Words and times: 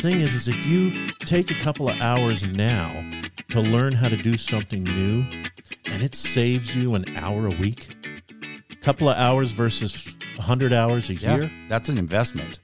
thing 0.00 0.20
is, 0.20 0.34
is 0.34 0.48
if 0.48 0.66
you 0.66 1.08
take 1.24 1.50
a 1.50 1.54
couple 1.54 1.88
of 1.88 2.00
hours 2.00 2.42
now 2.46 3.04
to 3.50 3.60
learn 3.60 3.92
how 3.92 4.08
to 4.08 4.16
do 4.16 4.36
something 4.36 4.82
new, 4.84 5.24
and 5.86 6.02
it 6.02 6.14
saves 6.14 6.74
you 6.76 6.94
an 6.94 7.04
hour 7.16 7.46
a 7.46 7.50
week, 7.50 7.88
a 8.70 8.76
couple 8.76 9.08
of 9.08 9.16
hours 9.16 9.52
versus 9.52 10.06
100 10.36 10.72
hours 10.72 11.10
a 11.10 11.14
Yeah, 11.14 11.36
year. 11.36 11.50
that's 11.68 11.88
an 11.88 11.98
investment. 11.98 12.58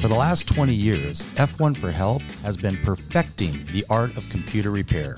For 0.00 0.08
the 0.08 0.14
last 0.14 0.46
20 0.48 0.74
years, 0.74 1.22
F1 1.36 1.76
for 1.76 1.90
Help 1.90 2.22
has 2.42 2.56
been 2.56 2.76
perfecting 2.78 3.52
the 3.72 3.84
art 3.88 4.16
of 4.16 4.28
computer 4.28 4.70
repair. 4.70 5.16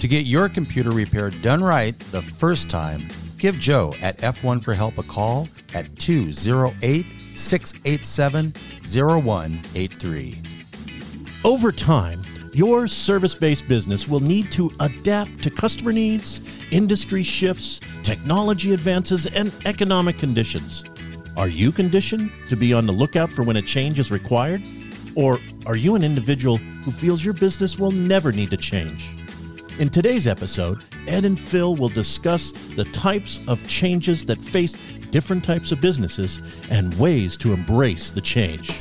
To 0.00 0.08
get 0.08 0.24
your 0.24 0.48
computer 0.48 0.90
repair 0.90 1.30
done 1.30 1.62
right 1.62 1.98
the 2.10 2.22
first 2.22 2.70
time, 2.70 3.06
give 3.38 3.58
Joe 3.58 3.94
at 4.00 4.18
F1 4.18 4.62
for 4.62 4.74
Help 4.74 4.98
a 4.98 5.02
call 5.02 5.48
at 5.74 5.94
208 5.98 7.06
687 7.34 8.52
0183. 8.84 10.38
Over 11.44 11.72
time, 11.72 12.22
your 12.52 12.86
service 12.86 13.34
based 13.34 13.66
business 13.66 14.06
will 14.06 14.20
need 14.20 14.52
to 14.52 14.70
adapt 14.80 15.42
to 15.42 15.50
customer 15.50 15.92
needs, 15.92 16.40
industry 16.70 17.22
shifts, 17.22 17.80
technology 18.02 18.74
advances, 18.74 19.26
and 19.26 19.52
economic 19.64 20.18
conditions. 20.18 20.84
Are 21.36 21.48
you 21.48 21.72
conditioned 21.72 22.30
to 22.48 22.56
be 22.56 22.74
on 22.74 22.86
the 22.86 22.92
lookout 22.92 23.30
for 23.30 23.42
when 23.42 23.56
a 23.56 23.62
change 23.62 23.98
is 23.98 24.10
required? 24.10 24.62
Or 25.14 25.38
are 25.66 25.76
you 25.76 25.94
an 25.94 26.02
individual 26.02 26.58
who 26.58 26.90
feels 26.90 27.24
your 27.24 27.34
business 27.34 27.78
will 27.78 27.90
never 27.90 28.32
need 28.32 28.50
to 28.50 28.56
change? 28.56 29.08
In 29.78 29.88
today's 29.88 30.26
episode, 30.26 30.82
Ed 31.06 31.24
and 31.24 31.38
Phil 31.38 31.74
will 31.74 31.88
discuss 31.88 32.52
the 32.76 32.84
types 32.84 33.40
of 33.48 33.66
changes 33.66 34.22
that 34.26 34.36
face 34.36 34.74
different 35.10 35.42
types 35.42 35.72
of 35.72 35.80
businesses 35.80 36.40
and 36.70 36.92
ways 36.98 37.38
to 37.38 37.54
embrace 37.54 38.10
the 38.10 38.20
change. 38.20 38.78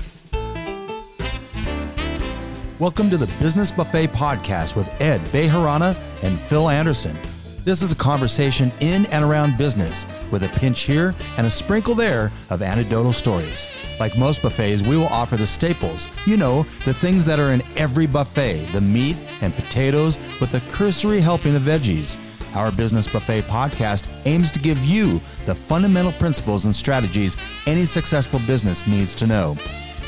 Welcome 2.78 3.10
to 3.10 3.18
the 3.18 3.32
Business 3.40 3.72
Buffet 3.72 4.08
Podcast 4.08 4.76
with 4.76 5.02
Ed 5.02 5.22
Bejarana 5.28 5.96
and 6.24 6.38
Phil 6.38 6.70
Anderson. 6.70 7.18
This 7.64 7.84
is 7.84 7.92
a 7.92 7.96
conversation 7.96 8.72
in 8.80 9.06
and 9.08 9.24
around 9.24 9.56
business 9.56 10.08
with 10.32 10.42
a 10.44 10.50
pinch 10.50 10.82
here 10.82 11.14
and 11.38 11.46
a 11.46 11.52
sprinkle 11.52 11.94
there 11.94 12.32
of 12.50 12.64
anecdotal 12.64 13.14
stories. 13.14 13.68
Like 14.00 14.18
most 14.18 14.42
buffets, 14.42 14.82
we 14.82 14.98
will 14.98 15.06
offer 15.08 15.38
the 15.38 15.46
staples. 15.46 16.08
You 16.26 16.38
know, 16.38 16.64
the 16.86 16.94
things 16.94 17.24
that 17.26 17.40
are 17.40 17.52
in 17.52 17.62
every 17.78 18.08
buffet 18.08 18.66
the 18.72 18.82
meat 18.82 19.16
and 19.42 19.54
potatoes 19.54 20.18
with 20.40 20.56
a 20.56 20.60
cursory 20.72 21.22
helping 21.22 21.56
of 21.56 21.62
veggies. 21.62 22.18
Our 22.56 22.72
Business 22.72 23.08
Buffet 23.08 23.44
podcast 23.44 24.10
aims 24.26 24.50
to 24.52 24.60
give 24.60 24.84
you 24.84 25.22
the 25.46 25.54
fundamental 25.54 26.14
principles 26.14 26.66
and 26.66 26.76
strategies 26.76 27.38
any 27.68 27.86
successful 27.86 28.40
business 28.48 28.88
needs 28.88 29.14
to 29.16 29.28
know. 29.28 29.56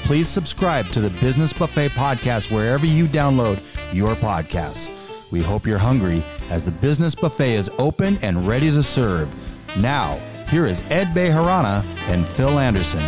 Please 0.05 0.27
subscribe 0.27 0.87
to 0.87 1.01
the 1.01 1.11
Business 1.21 1.53
Buffet 1.53 1.89
podcast 1.89 2.51
wherever 2.51 2.87
you 2.87 3.05
download 3.05 3.61
your 3.93 4.15
podcasts. 4.15 5.02
We 5.33 5.41
hope 5.41 5.65
you're 5.65 5.79
hungry 5.79 6.23
as 6.51 6.63
the 6.63 6.69
Business 6.69 7.15
Buffet 7.15 7.55
is 7.55 7.67
open 7.79 8.19
and 8.21 8.47
ready 8.47 8.69
to 8.69 8.83
serve. 8.83 9.35
Now, 9.79 10.19
here 10.47 10.67
is 10.67 10.83
Ed 10.91 11.07
Bejarana 11.07 11.83
and 12.07 12.23
Phil 12.23 12.59
Anderson. 12.59 13.01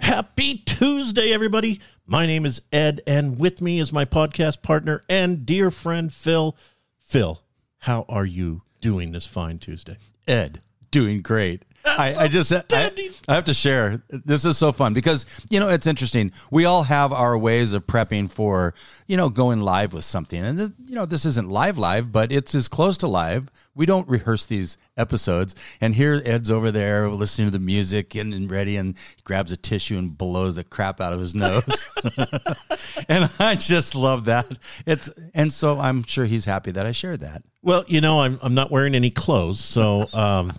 Happy 0.00 0.56
Tuesday, 0.66 1.32
everybody. 1.32 1.80
My 2.08 2.26
name 2.26 2.44
is 2.44 2.60
Ed, 2.72 3.02
and 3.06 3.38
with 3.38 3.62
me 3.62 3.78
is 3.78 3.92
my 3.92 4.04
podcast 4.04 4.62
partner 4.62 5.00
and 5.08 5.46
dear 5.46 5.70
friend, 5.70 6.12
Phil. 6.12 6.56
Phil, 6.98 7.40
how 7.78 8.04
are 8.08 8.26
you 8.26 8.62
doing 8.80 9.12
this 9.12 9.28
fine 9.28 9.60
Tuesday? 9.60 9.98
Ed, 10.26 10.60
doing 10.90 11.22
great. 11.22 11.64
I, 11.84 12.14
I 12.20 12.28
just 12.28 12.52
I, 12.52 12.90
I 13.28 13.34
have 13.34 13.44
to 13.46 13.54
share. 13.54 14.02
This 14.08 14.44
is 14.44 14.56
so 14.56 14.72
fun 14.72 14.94
because 14.94 15.26
you 15.50 15.60
know 15.60 15.68
it's 15.68 15.86
interesting. 15.86 16.32
We 16.50 16.64
all 16.64 16.84
have 16.84 17.12
our 17.12 17.36
ways 17.36 17.72
of 17.72 17.86
prepping 17.86 18.30
for 18.30 18.74
you 19.06 19.16
know 19.16 19.28
going 19.28 19.60
live 19.60 19.92
with 19.92 20.04
something, 20.04 20.42
and 20.42 20.58
this, 20.58 20.72
you 20.84 20.94
know 20.94 21.06
this 21.06 21.24
isn't 21.24 21.48
live 21.48 21.78
live, 21.78 22.12
but 22.12 22.30
it's 22.32 22.54
as 22.54 22.68
close 22.68 22.96
to 22.98 23.08
live. 23.08 23.48
We 23.74 23.86
don't 23.86 24.08
rehearse 24.08 24.46
these 24.46 24.76
episodes, 24.96 25.54
and 25.80 25.94
here 25.94 26.20
Ed's 26.24 26.50
over 26.50 26.70
there 26.70 27.08
listening 27.08 27.48
to 27.48 27.52
the 27.52 27.58
music, 27.58 28.10
getting 28.10 28.48
ready, 28.48 28.76
and 28.76 28.96
grabs 29.24 29.50
a 29.50 29.56
tissue 29.56 29.98
and 29.98 30.16
blows 30.16 30.54
the 30.54 30.64
crap 30.64 31.00
out 31.00 31.12
of 31.12 31.20
his 31.20 31.34
nose. 31.34 31.86
and 33.08 33.30
I 33.38 33.56
just 33.56 33.94
love 33.94 34.26
that. 34.26 34.46
It's 34.86 35.10
and 35.34 35.52
so 35.52 35.78
I'm 35.78 36.04
sure 36.04 36.26
he's 36.26 36.44
happy 36.44 36.70
that 36.72 36.86
I 36.86 36.92
shared 36.92 37.20
that. 37.20 37.42
Well, 37.62 37.84
you 37.86 38.00
know, 38.00 38.20
I'm, 38.20 38.38
I'm 38.42 38.54
not 38.54 38.70
wearing 38.70 38.94
any 38.94 39.10
clothes, 39.10 39.60
so, 39.60 40.04
um, 40.12 40.52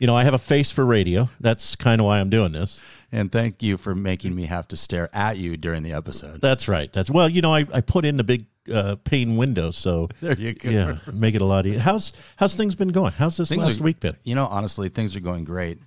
you 0.00 0.06
know, 0.06 0.16
I 0.16 0.24
have 0.24 0.34
a 0.34 0.38
face 0.38 0.70
for 0.70 0.84
radio. 0.84 1.28
That's 1.40 1.76
kind 1.76 2.00
of 2.00 2.04
why 2.06 2.20
I'm 2.20 2.30
doing 2.30 2.52
this. 2.52 2.80
And 3.10 3.32
thank 3.32 3.62
you 3.62 3.78
for 3.78 3.94
making 3.94 4.34
me 4.34 4.44
have 4.46 4.68
to 4.68 4.76
stare 4.76 5.08
at 5.14 5.38
you 5.38 5.56
during 5.56 5.82
the 5.82 5.92
episode. 5.94 6.40
That's 6.42 6.68
right. 6.68 6.92
That's 6.92 7.10
well, 7.10 7.28
you 7.28 7.40
know, 7.40 7.54
I, 7.54 7.64
I 7.72 7.80
put 7.80 8.04
in 8.04 8.16
the 8.18 8.24
big 8.24 8.46
uh, 8.72 8.96
pane 8.96 9.36
window, 9.38 9.70
so 9.70 10.08
There 10.20 10.38
you 10.38 10.52
go. 10.54 10.68
yeah, 10.68 10.98
make 11.12 11.34
it 11.34 11.40
a 11.40 11.44
lot 11.46 11.64
easier. 11.66 11.80
How's 11.80 12.12
how's 12.36 12.54
things 12.54 12.74
been 12.74 12.88
going? 12.88 13.12
How's 13.12 13.36
this 13.38 13.48
Things 13.48 13.64
last 13.66 13.80
are- 13.80 13.84
week 13.84 14.00
been? 14.00 14.14
You 14.24 14.34
know, 14.34 14.44
honestly, 14.44 14.88
things 14.90 15.16
are 15.16 15.20
going 15.20 15.44
great. 15.44 15.78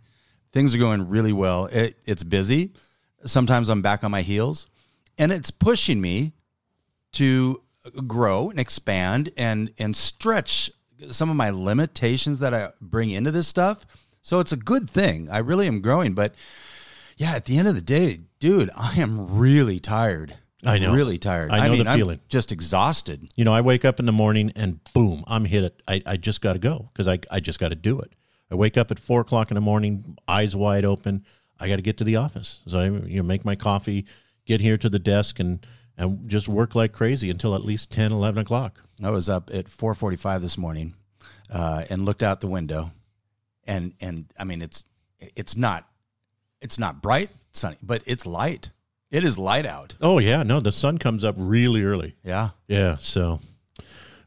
Things 0.51 0.73
are 0.75 0.79
going 0.79 1.07
really 1.09 1.31
well. 1.31 1.67
It, 1.67 1.97
it's 2.05 2.23
busy. 2.23 2.73
Sometimes 3.23 3.69
I'm 3.69 3.83
back 3.83 4.03
on 4.03 4.09
my 4.11 4.23
heels, 4.23 4.67
and 5.19 5.31
it's 5.31 5.51
pushing 5.51 6.01
me 6.01 6.33
to 7.13 7.61
grow 8.07 8.49
and 8.49 8.59
expand 8.59 9.31
and 9.37 9.71
and 9.77 9.95
stretch 9.95 10.71
some 11.11 11.29
of 11.29 11.35
my 11.35 11.51
limitations 11.51 12.39
that 12.39 12.53
I 12.53 12.69
bring 12.81 13.11
into 13.11 13.29
this 13.31 13.47
stuff. 13.47 13.85
So 14.21 14.39
it's 14.39 14.51
a 14.51 14.57
good 14.57 14.89
thing. 14.89 15.29
I 15.29 15.39
really 15.39 15.67
am 15.67 15.81
growing, 15.81 16.13
but 16.13 16.35
yeah, 17.17 17.33
at 17.33 17.45
the 17.45 17.57
end 17.57 17.67
of 17.67 17.75
the 17.75 17.81
day, 17.81 18.21
dude, 18.39 18.69
I 18.77 18.99
am 18.99 19.37
really 19.37 19.79
tired. 19.79 20.35
I 20.63 20.77
know. 20.77 20.93
really 20.93 21.17
tired. 21.17 21.51
I 21.51 21.65
know 21.65 21.73
mean, 21.73 21.85
the 21.85 21.89
I'm 21.89 21.97
feeling. 21.97 22.19
just 22.29 22.51
exhausted. 22.51 23.29
You 23.35 23.45
know, 23.45 23.53
I 23.53 23.61
wake 23.61 23.83
up 23.83 23.99
in 23.99 24.05
the 24.05 24.11
morning 24.11 24.51
and 24.55 24.79
boom, 24.93 25.23
I'm 25.27 25.45
hit 25.45 25.63
it. 25.63 25.81
I, 25.87 26.03
I 26.05 26.17
just 26.17 26.41
got 26.41 26.53
to 26.53 26.59
go 26.59 26.89
because 26.93 27.07
I, 27.07 27.19
I 27.31 27.39
just 27.39 27.59
got 27.59 27.69
to 27.69 27.75
do 27.75 27.99
it. 27.99 28.13
I 28.51 28.55
wake 28.55 28.77
up 28.77 28.91
at 28.91 28.99
four 28.99 29.21
o'clock 29.21 29.49
in 29.49 29.55
the 29.55 29.61
morning, 29.61 30.17
eyes 30.27 30.55
wide 30.55 30.85
open. 30.85 31.25
I 31.59 31.67
got 31.67 31.77
to 31.77 31.81
get 31.81 31.97
to 31.97 32.03
the 32.03 32.17
office. 32.17 32.59
So 32.67 32.79
I 32.79 32.85
you 32.85 33.17
know, 33.17 33.23
make 33.23 33.45
my 33.45 33.55
coffee, 33.55 34.05
get 34.45 34.61
here 34.61 34.77
to 34.77 34.89
the 34.89 34.99
desk, 34.99 35.39
and, 35.39 35.65
and 35.97 36.29
just 36.29 36.47
work 36.47 36.75
like 36.75 36.91
crazy 36.91 37.29
until 37.29 37.55
at 37.55 37.63
least 37.63 37.91
10, 37.91 38.11
11 38.11 38.41
o'clock. 38.41 38.83
I 39.03 39.09
was 39.09 39.29
up 39.29 39.49
at 39.53 39.65
4:45 39.65 40.41
this 40.41 40.57
morning 40.57 40.95
uh, 41.51 41.85
and 41.89 42.05
looked 42.05 42.23
out 42.23 42.41
the 42.41 42.47
window, 42.47 42.91
and 43.65 43.93
and 44.01 44.25
I 44.37 44.43
mean 44.43 44.61
it's 44.61 44.85
it's 45.19 45.55
not 45.55 45.87
it's 46.61 46.79
not 46.79 47.01
bright 47.01 47.29
sunny, 47.53 47.77
but 47.81 48.01
it's 48.05 48.25
light. 48.25 48.69
It 49.09 49.23
is 49.25 49.37
light 49.37 49.65
out. 49.65 49.95
Oh, 50.01 50.19
yeah. 50.19 50.43
No, 50.43 50.59
the 50.59 50.71
sun 50.71 50.97
comes 50.97 51.25
up 51.25 51.35
really 51.37 51.83
early. 51.83 52.15
Yeah, 52.23 52.49
Yeah. 52.67 52.97
So, 52.99 53.41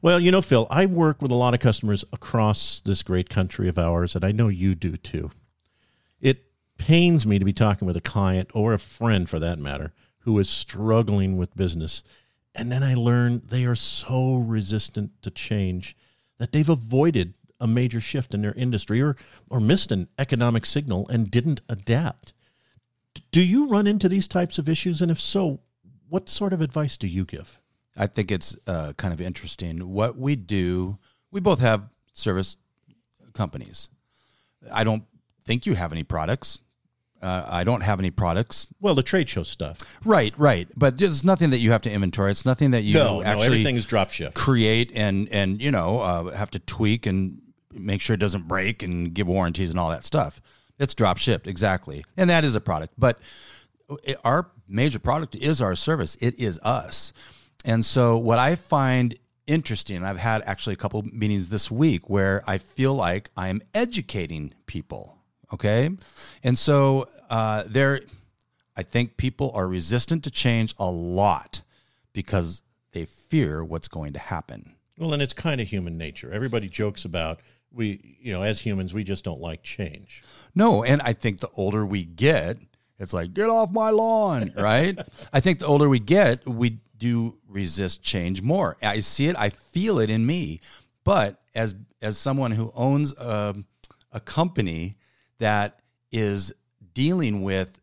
well, 0.03 0.21
you 0.21 0.31
know, 0.31 0.43
Phil, 0.43 0.67
I 0.69 0.85
work 0.85 1.23
with 1.23 1.31
a 1.31 1.37
lot 1.37 1.55
of 1.55 1.61
customers 1.61 2.05
across 2.13 2.83
this 2.85 3.03
great 3.03 3.31
country 3.31 3.69
of 3.69 3.79
ours, 3.79 4.15
and 4.15 4.25
I 4.25 4.33
know 4.33 4.49
you 4.49 4.75
do 4.75 4.97
too. 4.97 5.31
It 6.21 6.45
pains 6.77 7.25
me 7.25 7.39
to 7.39 7.45
be 7.45 7.55
talking 7.55 7.87
with 7.87 7.97
a 7.97 8.03
client 8.03 8.51
or 8.53 8.75
a 8.75 8.79
friend 8.79 9.29
for 9.29 9.39
that 9.39 9.59
matter 9.59 9.95
who 10.21 10.39
is 10.39 10.51
struggling 10.51 11.39
with 11.39 11.57
business. 11.57 12.03
And 12.55 12.71
then 12.71 12.83
I 12.83 12.95
learn 12.95 13.43
they 13.49 13.65
are 13.65 13.75
so 13.75 14.37
resistant 14.37 15.23
to 15.23 15.31
change 15.31 15.97
that 16.39 16.53
they've 16.53 16.69
avoided 16.69 17.35
a 17.65 17.67
major 17.67 17.99
shift 17.99 18.35
in 18.35 18.43
their 18.43 18.53
industry 18.53 19.01
or, 19.01 19.17
or 19.49 19.59
missed 19.59 19.91
an 19.91 20.07
economic 20.19 20.67
signal 20.67 21.09
and 21.09 21.31
didn't 21.31 21.63
adapt. 21.67 22.35
Do 23.33 23.43
you 23.43 23.67
run 23.67 23.87
into 23.87 24.07
these 24.07 24.29
types 24.29 24.59
of 24.59 24.69
issues? 24.69 25.01
And 25.01 25.11
if 25.11 25.19
so, 25.19 25.61
what 26.11 26.29
sort 26.29 26.53
of 26.53 26.61
advice 26.61 26.99
do 26.99 27.09
you 27.09 27.25
give? 27.25 27.59
I 27.97 28.07
think 28.07 28.31
it's 28.31 28.55
uh, 28.67 28.93
kind 28.99 29.15
of 29.15 29.21
interesting 29.21 29.79
what 29.89 30.19
we 30.19 30.37
do. 30.37 30.99
We 31.31 31.41
both 31.41 31.61
have 31.61 31.89
service 32.13 32.59
companies. 33.33 33.89
I 34.71 34.85
don't 34.85 35.05
think 35.47 35.65
you 35.65 35.75
have 35.75 35.91
any 35.91 36.03
products. 36.03 36.59
Uh, 37.23 37.47
I 37.49 37.65
don't 37.65 37.81
have 37.81 37.99
any 37.99 38.11
products. 38.11 38.67
Well, 38.83 38.95
the 38.95 39.03
trade 39.03 39.31
show 39.31 39.45
stuff. 39.45 39.79
Right, 40.05 40.35
right. 40.37 40.69
But 40.77 40.99
there's 40.99 41.25
nothing 41.25 41.49
that 41.51 41.59
you 41.59 41.71
have 41.71 41.81
to 41.83 41.91
inventory. 41.91 42.31
It's 42.31 42.45
nothing 42.45 42.73
that 42.73 42.83
you 42.83 42.95
no, 42.95 43.21
no, 43.21 43.23
actually 43.23 43.47
everything 43.47 43.77
is 43.77 43.87
drop 43.87 44.11
ship. 44.11 44.35
create 44.35 44.93
and 44.95 45.31
and 45.31 45.63
you 45.63 45.71
know 45.71 46.01
uh, 46.01 46.37
have 46.37 46.51
to 46.51 46.59
tweak 46.59 47.07
and 47.07 47.41
make 47.75 48.01
sure 48.01 48.15
it 48.15 48.21
doesn't 48.21 48.49
break 48.49 48.83
and 48.83 49.13
give 49.15 49.27
warranties 49.29 49.71
and 49.71 49.79
all 49.79 49.91
that 49.91 50.05
stuff. 50.05 50.41
It's 50.79 50.95
drop 50.95 51.19
shipped 51.19 51.47
exactly, 51.47 52.05
and 52.17 52.29
that 52.31 52.45
is 52.45 52.57
a 52.57 52.61
product. 52.61 52.95
But 52.99 53.19
it- 54.05 54.19
our 54.25 54.51
major 54.67 54.99
product 54.99 55.35
is 55.35 55.61
our 55.61 55.75
service. 55.75 56.17
It 56.21 56.39
is 56.41 56.59
us, 56.63 57.13
and 57.65 57.85
so 57.85 58.17
what 58.19 58.39
I 58.39 58.57
find 58.57 59.15
interesting, 59.47 60.03
I've 60.05 60.19
had 60.19 60.43
actually 60.43 60.73
a 60.73 60.77
couple 60.77 61.03
meetings 61.03 61.51
this 61.51 61.71
week 61.71 62.09
where 62.09 62.43
I 62.47 62.59
feel 62.59 62.95
like 62.95 63.31
I 63.37 63.49
am 63.49 63.61
educating 63.75 64.55
people. 64.67 65.19
Okay, 65.53 65.91
and 66.43 66.59
so 66.59 67.07
uh, 67.31 67.65
there, 67.69 68.01
I 68.77 68.83
think 68.83 69.17
people 69.17 69.53
are 69.55 69.69
resistant 69.69 70.25
to 70.25 70.31
change 70.31 70.75
a 70.79 70.91
lot 70.91 71.63
because 72.13 72.63
they 72.93 73.05
fear 73.05 73.63
what's 73.63 73.87
going 73.89 74.13
to 74.15 74.19
happen. 74.19 74.75
Well, 74.99 75.13
and 75.13 75.23
it's 75.23 75.33
kind 75.33 75.61
of 75.61 75.69
human 75.69 75.99
nature. 75.99 76.33
Everybody 76.33 76.69
jokes 76.69 77.05
about 77.05 77.41
we, 77.75 78.17
you 78.21 78.33
know, 78.33 78.43
as 78.43 78.61
humans, 78.61 78.95
we 78.95 79.05
just 79.05 79.25
don't 79.25 79.41
like 79.41 79.63
change. 79.63 80.23
No, 80.55 80.85
and 80.85 81.03
I 81.03 81.13
think 81.13 81.41
the 81.41 81.51
older 81.55 81.85
we 81.85 82.05
get, 82.05 82.59
It's 82.99 83.13
like, 83.13 83.35
get 83.35 83.51
off 83.51 83.73
my 83.73 83.91
lawn, 83.91 84.53
right? 84.57 84.97
I 85.33 85.41
think 85.41 85.59
the 85.59 85.67
older 85.67 85.89
we 85.89 85.99
get, 85.99 86.47
we 86.47 86.79
do 86.97 87.37
resist 87.49 88.03
change 88.03 88.41
more. 88.41 88.77
I 88.81 89.01
see 89.01 89.27
it, 89.27 89.37
I 89.37 89.51
feel 89.51 89.99
it 89.99 90.11
in 90.11 90.25
me. 90.25 90.61
But 91.03 91.41
as 91.55 91.75
as 92.01 92.17
someone 92.19 92.53
who 92.53 92.71
owns 92.75 93.13
a, 93.15 93.55
a 94.13 94.21
company 94.21 94.97
that 95.39 95.81
is 96.13 96.55
dealing 96.93 97.43
with 97.43 97.81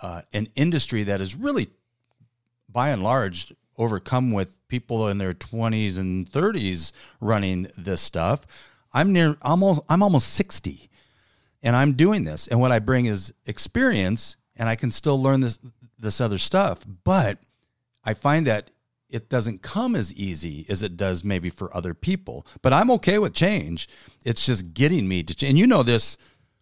uh, 0.00 0.22
an 0.32 0.48
industry 0.54 1.02
that 1.04 1.20
is 1.20 1.34
really, 1.34 1.68
by 2.68 2.90
and 2.90 3.02
large, 3.02 3.52
overcome 3.80 4.30
with 4.30 4.56
people 4.68 5.08
in 5.08 5.18
their 5.18 5.34
20s 5.34 5.98
and 5.98 6.30
30s 6.30 6.92
running 7.20 7.66
this 7.76 8.00
stuff. 8.00 8.46
I'm 8.92 9.12
near 9.12 9.36
almost 9.42 9.80
I'm 9.88 10.02
almost 10.02 10.34
60 10.34 10.88
and 11.62 11.74
I'm 11.74 11.94
doing 11.94 12.24
this. 12.24 12.46
And 12.46 12.60
what 12.60 12.72
I 12.72 12.78
bring 12.78 13.06
is 13.06 13.32
experience 13.46 14.36
and 14.56 14.68
I 14.68 14.76
can 14.76 14.90
still 14.92 15.20
learn 15.20 15.40
this 15.40 15.58
this 15.98 16.20
other 16.20 16.38
stuff. 16.38 16.84
But 17.04 17.38
I 18.04 18.14
find 18.14 18.46
that 18.46 18.70
it 19.08 19.28
doesn't 19.28 19.62
come 19.62 19.96
as 19.96 20.14
easy 20.14 20.66
as 20.68 20.82
it 20.82 20.96
does 20.96 21.24
maybe 21.24 21.50
for 21.50 21.74
other 21.74 21.94
people. 21.94 22.46
But 22.62 22.72
I'm 22.72 22.90
okay 22.92 23.18
with 23.18 23.32
change. 23.32 23.88
It's 24.24 24.44
just 24.46 24.74
getting 24.74 25.08
me 25.08 25.22
to 25.22 25.34
change 25.34 25.50
and 25.50 25.58
you 25.58 25.66
know 25.66 25.82
this 25.82 26.18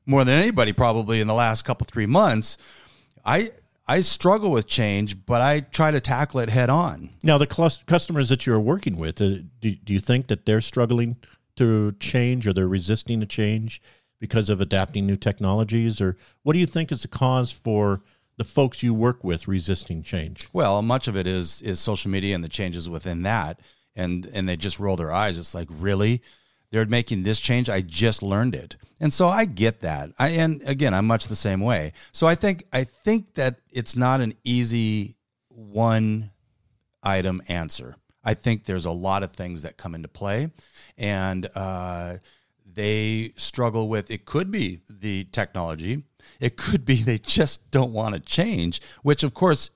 more 0.07 0.25
than 0.25 0.41
anybody 0.41 0.73
probably 0.73 1.21
in 1.21 1.27
the 1.27 1.35
last 1.35 1.65
couple 1.65 1.85
3 1.85 2.07
months. 2.07 2.57
I 3.25 3.51
I 3.89 4.03
struggle 4.03 4.51
with 4.51 4.67
change, 4.67 5.25
but 5.25 5.41
I 5.41 5.61
try 5.61 5.91
to 5.91 6.01
tackle 6.01 6.41
it 6.41 6.51
head 6.51 6.69
on. 6.69 7.11
Now, 7.23 7.39
the 7.39 7.47
clus- 7.47 7.83
customers 7.87 8.29
that 8.29 8.47
you're 8.47 8.61
working 8.61 8.97
with, 8.99 9.21
uh, 9.21 9.39
do, 9.61 9.75
do 9.75 9.95
you 9.95 10.01
think 10.01 10.27
that 10.27 10.45
they're 10.45 10.61
struggling 10.61 11.17
to 11.57 11.93
change 11.93 12.47
or 12.47 12.53
they're 12.53 12.69
resisting 12.69 13.23
a 13.23 13.27
change 13.27 13.81
because 14.21 14.51
of 14.51 14.61
adapting 14.61 15.07
new 15.07 15.17
technologies? 15.17 16.03
Or 16.03 16.17
what 16.43 16.53
do 16.53 16.59
you 16.59 16.67
think 16.67 16.93
is 16.93 17.03
the 17.03 17.09
cause 17.09 17.51
for 17.51 18.03
the 18.37 18.45
folks 18.45 18.83
you 18.83 18.93
work 18.93 19.25
with 19.25 19.49
resisting 19.49 20.03
change? 20.03 20.49
Well, 20.53 20.83
much 20.83 21.09
of 21.09 21.17
it 21.17 21.27
is 21.27 21.63
is 21.63 21.81
social 21.81 22.11
media 22.11 22.35
and 22.35 22.45
the 22.45 22.49
changes 22.49 22.89
within 22.89 23.23
that, 23.23 23.61
and 23.97 24.27
and 24.33 24.49
they 24.49 24.57
just 24.57 24.79
roll 24.79 24.97
their 24.97 25.13
eyes. 25.13 25.39
It's 25.39 25.55
like 25.55 25.69
really, 25.71 26.23
they're 26.71 26.87
making 26.87 27.23
this 27.23 27.41
change. 27.41 27.71
I 27.71 27.81
just 27.81 28.23
learned 28.23 28.55
it, 28.55 28.77
and 29.01 29.13
so 29.13 29.29
I 29.29 29.45
get 29.45 29.81
that. 29.81 30.11
I 30.19 30.29
and 30.29 30.63
again, 30.67 30.95
I'm 30.95 31.07
much 31.07 31.29
the 31.29 31.37
same 31.37 31.61
way. 31.61 31.93
So 32.13 32.27
I 32.27 32.35
think 32.35 32.65
I 32.73 32.85
think 32.85 33.35
that 33.35 33.57
it's 33.71 33.97
not 33.97 34.21
an 34.21 34.35
easy 34.45 35.17
one 35.49 36.31
item 37.03 37.43
answer. 37.49 37.97
I 38.25 38.35
think 38.35 38.65
there's 38.65 38.85
a 38.85 38.91
lot 38.91 39.23
of 39.23 39.33
things 39.33 39.63
that 39.63 39.77
come 39.77 39.95
into 39.95 40.09
play, 40.09 40.51
and 40.97 41.49
uh, 41.55 42.17
they 42.71 43.33
struggle 43.37 43.89
with. 43.89 44.11
It 44.11 44.27
could 44.27 44.51
be 44.51 44.81
the 44.89 45.25
technology. 45.33 46.05
It 46.41 46.57
could 46.57 46.85
be 46.85 47.03
they 47.03 47.19
just 47.19 47.71
don't 47.71 47.93
want 47.93 48.15
to 48.15 48.21
change, 48.21 48.83
which 49.03 49.23
of 49.23 49.35
course 49.35 49.71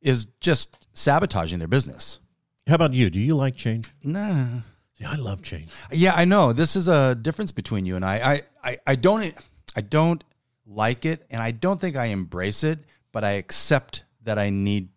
is 0.00 0.26
just 0.40 0.86
sabotaging 0.92 1.58
their 1.58 1.68
business. 1.68 2.20
How 2.66 2.74
about 2.74 2.92
you? 2.92 3.10
Do 3.10 3.20
you 3.20 3.34
like 3.34 3.56
change? 3.56 3.88
Nah. 4.02 4.60
See, 4.98 5.04
I 5.04 5.16
love 5.16 5.42
change. 5.42 5.68
Yeah, 5.92 6.14
I 6.14 6.24
know. 6.24 6.52
This 6.52 6.74
is 6.76 6.88
a 6.88 7.14
difference 7.14 7.52
between 7.52 7.84
you 7.86 7.96
and 7.96 8.04
I. 8.04 8.42
I, 8.64 8.70
I, 8.70 8.78
I 8.86 8.94
don't 8.96 9.34
I 9.76 9.80
don't 9.82 10.24
like 10.66 11.04
it 11.04 11.24
and 11.30 11.42
I 11.42 11.50
don't 11.50 11.80
think 11.80 11.96
I 11.96 12.06
embrace 12.06 12.64
it, 12.64 12.78
but 13.12 13.22
I 13.24 13.32
accept 13.32 14.04
that 14.24 14.38
I 14.38 14.50
need 14.50 14.88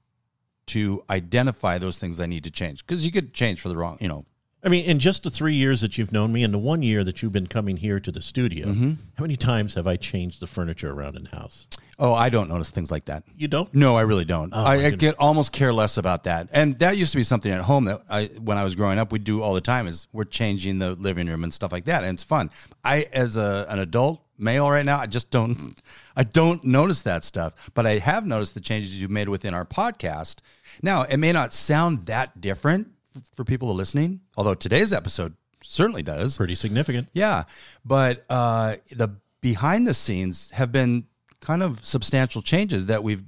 to 0.68 1.04
identify 1.10 1.78
those 1.80 2.00
things 2.00 2.22
I 2.22 2.28
need 2.28 2.44
to 2.46 2.52
change. 2.52 2.86
Because 2.86 3.06
you 3.06 3.12
could 3.12 3.34
change 3.34 3.60
for 3.62 3.70
the 3.70 3.76
wrong, 3.78 3.98
you 4.00 4.08
know. 4.08 4.26
I 4.64 4.68
mean, 4.70 4.86
in 4.86 5.00
just 5.00 5.24
the 5.24 5.30
three 5.30 5.54
years 5.56 5.82
that 5.82 5.98
you've 5.98 6.12
known 6.12 6.32
me 6.34 6.44
and 6.44 6.54
the 6.54 6.58
one 6.60 6.82
year 6.82 7.04
that 7.06 7.22
you've 7.22 7.32
been 7.32 7.48
coming 7.48 7.78
here 7.78 8.00
to 8.00 8.12
the 8.12 8.22
studio, 8.22 8.68
Mm-hmm. 8.68 8.92
how 9.16 9.22
many 9.24 9.36
times 9.38 9.74
have 9.76 9.88
I 9.88 9.96
changed 9.96 10.42
the 10.42 10.48
furniture 10.48 10.92
around 10.92 11.16
in 11.16 11.24
the 11.24 11.30
house? 11.30 11.66
Oh, 12.00 12.14
I 12.14 12.30
don't 12.30 12.48
notice 12.48 12.70
things 12.70 12.92
like 12.92 13.06
that. 13.06 13.24
You 13.36 13.50
don't? 13.50 13.74
No, 13.76 13.98
I 13.98 14.02
really 14.02 14.24
don't. 14.24 14.54
Oh, 14.56 14.64
I, 14.64 14.86
I 14.86 14.90
get 14.92 15.16
almost 15.20 15.52
care 15.52 15.74
less 15.74 15.98
about 15.98 16.24
that. 16.24 16.50
And 16.54 16.80
that 16.80 16.96
used 16.96 17.12
to 17.12 17.18
be 17.18 17.24
something 17.24 17.52
at 17.52 17.60
home 17.62 17.86
that 17.86 18.02
I, 18.10 18.28
when 18.42 18.58
I 18.58 18.64
was 18.64 18.74
growing 18.74 18.98
up, 18.98 19.12
we'd 19.12 19.26
do 19.26 19.42
all 19.42 19.54
the 19.54 19.62
time. 19.62 19.86
Is 19.86 20.08
we're 20.14 20.24
changing 20.24 20.80
the 20.80 20.92
living 20.96 21.28
room 21.28 21.44
and 21.44 21.54
stuff 21.54 21.74
like 21.74 21.86
that, 21.86 22.04
and 22.04 22.16
it's 22.16 22.24
fun. 22.24 22.52
I, 22.86 23.08
as 23.12 23.36
a 23.36 23.66
an 23.70 23.80
adult 23.80 24.22
male 24.38 24.72
right 24.72 24.86
now, 24.86 24.98
I 24.98 25.08
just 25.08 25.30
don't, 25.30 25.76
I 26.16 26.24
don't 26.24 26.64
notice 26.64 27.02
that 27.02 27.26
stuff. 27.26 27.70
But 27.74 27.86
I 27.86 27.98
have 27.98 28.26
noticed 28.26 28.54
the 28.54 28.62
changes 28.62 29.00
you've 29.00 29.12
made 29.12 29.28
within 29.28 29.54
our 29.54 29.66
podcast. 29.66 30.38
Now, 30.82 31.04
it 31.04 31.18
may 31.18 31.34
not 31.34 31.52
sound 31.52 32.06
that 32.06 32.40
different 32.40 32.88
for 33.36 33.44
people 33.44 33.74
listening, 33.74 34.22
although 34.38 34.54
today's 34.54 34.94
episode 34.94 35.36
certainly 35.64 36.02
does. 36.02 36.38
Pretty 36.38 36.56
significant. 36.56 37.10
Yeah, 37.12 37.44
but 37.84 38.24
uh, 38.30 38.78
the 38.90 39.18
behind 39.42 39.86
the 39.86 39.94
scenes 39.94 40.52
have 40.52 40.72
been 40.72 41.06
kind 41.42 41.64
of 41.64 41.86
substantial 41.86 42.42
changes 42.42 42.86
that 42.88 43.04
we've 43.04 43.24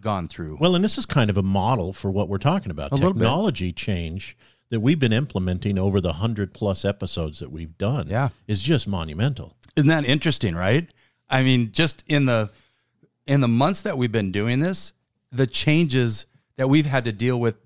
gone 0.00 0.28
through. 0.28 0.58
Well, 0.60 0.74
and 0.74 0.84
this 0.84 0.98
is 0.98 1.06
kind 1.06 1.30
of 1.30 1.36
a 1.36 1.42
model 1.42 1.92
for 1.92 2.10
what 2.10 2.28
we're 2.28 2.38
talking 2.38 2.70
about. 2.70 2.92
A. 2.92 2.96
Technology 2.98 3.72
change 3.72 4.36
that 4.70 4.80
we've 4.80 4.98
been 4.98 5.12
implementing 5.12 5.78
over 5.78 6.00
the 6.00 6.08
100 6.08 6.52
plus 6.52 6.84
episodes 6.84 7.38
that 7.38 7.50
we've 7.50 7.76
done 7.78 8.08
Yeah. 8.08 8.28
is 8.46 8.62
just 8.62 8.86
monumental. 8.88 9.56
Isn't 9.76 9.88
that 9.88 10.04
interesting, 10.04 10.54
right? 10.54 10.90
I 11.28 11.42
mean, 11.42 11.72
just 11.72 12.04
in 12.06 12.26
the 12.26 12.50
in 13.26 13.40
the 13.40 13.48
months 13.48 13.80
that 13.82 13.96
we've 13.96 14.12
been 14.12 14.30
doing 14.32 14.60
this, 14.60 14.92
the 15.32 15.46
changes 15.46 16.26
that 16.56 16.68
we've 16.68 16.84
had 16.84 17.06
to 17.06 17.12
deal 17.12 17.40
with, 17.40 17.56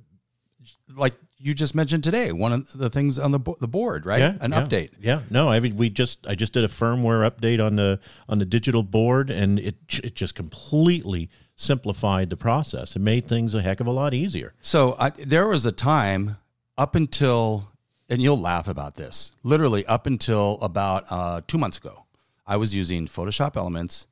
like 0.95 1.15
you 1.39 1.55
just 1.55 1.75
mentioned 1.75 2.05
today, 2.05 2.33
one 2.33 2.53
of 2.53 2.73
the 2.73 2.91
things 2.91 3.19
on 3.19 3.31
the 3.31 3.39
bo- 3.39 3.57
the 3.61 3.69
board, 3.69 4.05
right? 4.05 4.21
An 4.21 4.53
yeah. 4.53 4.63
update. 4.63 4.91
Yeah, 5.01 5.23
no, 5.31 5.49
I 5.49 5.61
mean 5.61 5.77
we 5.77 5.91
just 5.91 6.27
I 6.27 6.35
just 6.35 6.53
did 6.53 6.65
a 6.65 6.69
firmware 6.69 7.29
update 7.29 7.65
on 7.65 7.77
the 7.77 8.01
on 8.29 8.39
the 8.39 8.45
digital 8.45 8.83
board, 8.83 9.31
and 9.31 9.59
it 9.59 9.77
it 10.03 10.15
just 10.15 10.35
completely 10.35 11.31
simplified 11.55 12.31
the 12.31 12.37
process. 12.37 12.97
It 12.97 13.01
made 13.01 13.25
things 13.25 13.55
a 13.55 13.63
heck 13.63 13.81
of 13.81 13.87
a 13.87 13.93
lot 13.93 14.15
easier. 14.15 14.55
So 14.61 14.97
I, 14.99 15.11
there 15.11 15.49
was 15.49 15.67
a 15.67 15.73
time 15.73 16.37
up 16.77 16.95
until, 16.95 17.73
and 18.09 18.23
you'll 18.23 18.41
laugh 18.41 18.69
about 18.69 18.95
this, 18.95 19.33
literally 19.43 19.85
up 19.87 20.07
until 20.07 20.59
about 20.63 21.05
uh, 21.11 21.41
two 21.49 21.59
months 21.59 21.79
ago, 21.79 22.07
I 22.47 22.57
was 22.57 22.75
using 22.75 23.07
Photoshop 23.07 23.57
Elements 23.57 24.07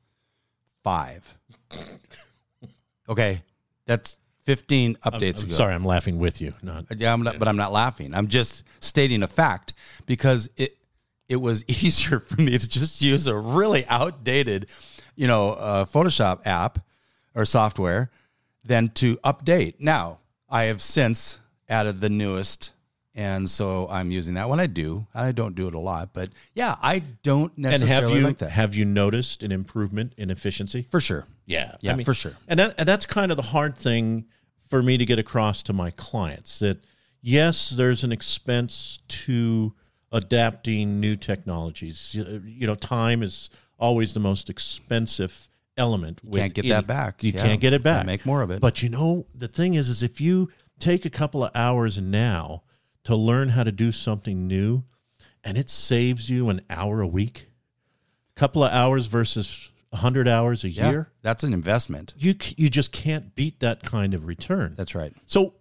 5. 0.83 1.37
Okay, 3.09 3.41
that's 3.85 4.19
15 4.47 4.95
updates 5.03 5.39
I'm 5.43 5.47
ago. 5.47 5.53
sorry, 5.55 5.73
I'm 5.73 5.83
laughing 5.83 6.19
with 6.19 6.39
you. 6.39 6.53
Not 6.63 6.85
Yeah, 6.95 7.11
I'm 7.11 7.21
not, 7.21 7.37
but 7.37 7.49
I'm 7.49 7.57
not 7.57 7.73
laughing. 7.73 8.13
I'm 8.13 8.29
just 8.29 8.63
stating 8.79 9.21
a 9.21 9.27
fact 9.27 9.73
because 10.05 10.49
it 10.55 10.77
it 11.27 11.35
was 11.35 11.65
easier 11.67 12.21
for 12.21 12.41
me 12.41 12.57
to 12.57 12.67
just 12.67 13.01
use 13.01 13.27
a 13.27 13.35
really 13.35 13.85
outdated, 13.87 14.67
you 15.17 15.27
know, 15.27 15.49
uh, 15.49 15.83
Photoshop 15.83 16.47
app 16.47 16.79
or 17.35 17.43
software 17.43 18.09
than 18.63 18.87
to 18.91 19.17
update. 19.17 19.75
Now, 19.79 20.19
I 20.49 20.63
have 20.63 20.81
since 20.81 21.39
added 21.67 21.99
the 21.99 22.09
newest, 22.09 22.71
and 23.13 23.49
so 23.49 23.89
I'm 23.89 24.11
using 24.11 24.35
that 24.35 24.47
when 24.47 24.61
I 24.61 24.67
do. 24.67 25.07
I 25.13 25.33
don't 25.33 25.55
do 25.55 25.67
it 25.67 25.73
a 25.73 25.79
lot, 25.79 26.13
but 26.13 26.29
yeah, 26.53 26.77
I 26.81 26.99
don't 27.21 27.51
and 27.57 27.63
necessarily 27.63 28.13
have 28.13 28.17
you 28.17 28.27
like 28.27 28.37
that 28.37 28.51
have 28.51 28.75
you 28.75 28.85
noticed 28.85 29.43
an 29.43 29.51
improvement 29.51 30.13
in 30.15 30.29
efficiency? 30.29 30.87
for 30.89 31.01
sure. 31.01 31.25
Yeah, 31.45 31.75
Yeah, 31.81 31.97
for 31.97 32.13
sure. 32.13 32.37
And 32.47 32.61
that 32.61 32.75
and 32.77 32.87
that's 32.87 33.05
kind 33.05 33.29
of 33.29 33.35
the 33.35 33.43
hard 33.43 33.77
thing 33.77 34.25
for 34.69 34.83
me 34.83 34.97
to 34.97 35.05
get 35.05 35.19
across 35.19 35.63
to 35.63 35.73
my 35.73 35.91
clients 35.91 36.59
that 36.59 36.83
yes, 37.21 37.69
there's 37.69 38.03
an 38.03 38.11
expense 38.11 38.99
to 39.07 39.73
adapting 40.11 40.99
new 40.99 41.15
technologies. 41.15 42.13
You 42.15 42.67
know, 42.67 42.75
time 42.75 43.23
is 43.23 43.49
always 43.79 44.13
the 44.13 44.19
most 44.19 44.49
expensive 44.49 45.49
element. 45.77 46.21
You 46.23 46.31
can't 46.39 46.53
get 46.53 46.67
that 46.69 46.87
back. 46.87 47.23
You 47.23 47.31
Yeah. 47.33 47.43
can't 47.43 47.61
get 47.61 47.73
it 47.73 47.83
back. 47.83 48.05
Make 48.05 48.25
more 48.25 48.41
of 48.41 48.49
it. 48.49 48.59
But 48.61 48.81
you 48.81 48.89
know, 48.89 49.25
the 49.35 49.47
thing 49.47 49.75
is, 49.75 49.89
is 49.89 50.01
if 50.03 50.19
you 50.19 50.49
take 50.79 51.05
a 51.05 51.09
couple 51.09 51.43
of 51.43 51.51
hours 51.53 51.99
now 52.01 52.63
to 53.03 53.15
learn 53.15 53.49
how 53.49 53.63
to 53.63 53.71
do 53.71 53.91
something 53.91 54.47
new, 54.47 54.83
and 55.43 55.57
it 55.57 55.69
saves 55.69 56.29
you 56.29 56.49
an 56.49 56.61
hour 56.69 57.01
a 57.01 57.07
week, 57.07 57.47
couple 58.35 58.63
of 58.63 58.71
hours 58.71 59.07
versus 59.07 59.69
a 59.91 59.97
hundred 59.97 60.27
hours 60.27 60.63
a 60.63 60.69
Yeah, 60.69 60.89
year, 60.89 61.11
that's 61.21 61.43
an 61.43 61.53
investment. 61.53 62.13
you 62.17 62.35
you 62.57 62.69
just 62.69 62.91
can't 62.91 63.33
beat 63.35 63.59
that 63.61 63.83
kind 63.83 64.13
of 64.13 64.25
return. 64.25 64.75
That's 64.77 64.93
right. 64.95 65.13
So, 65.25 65.53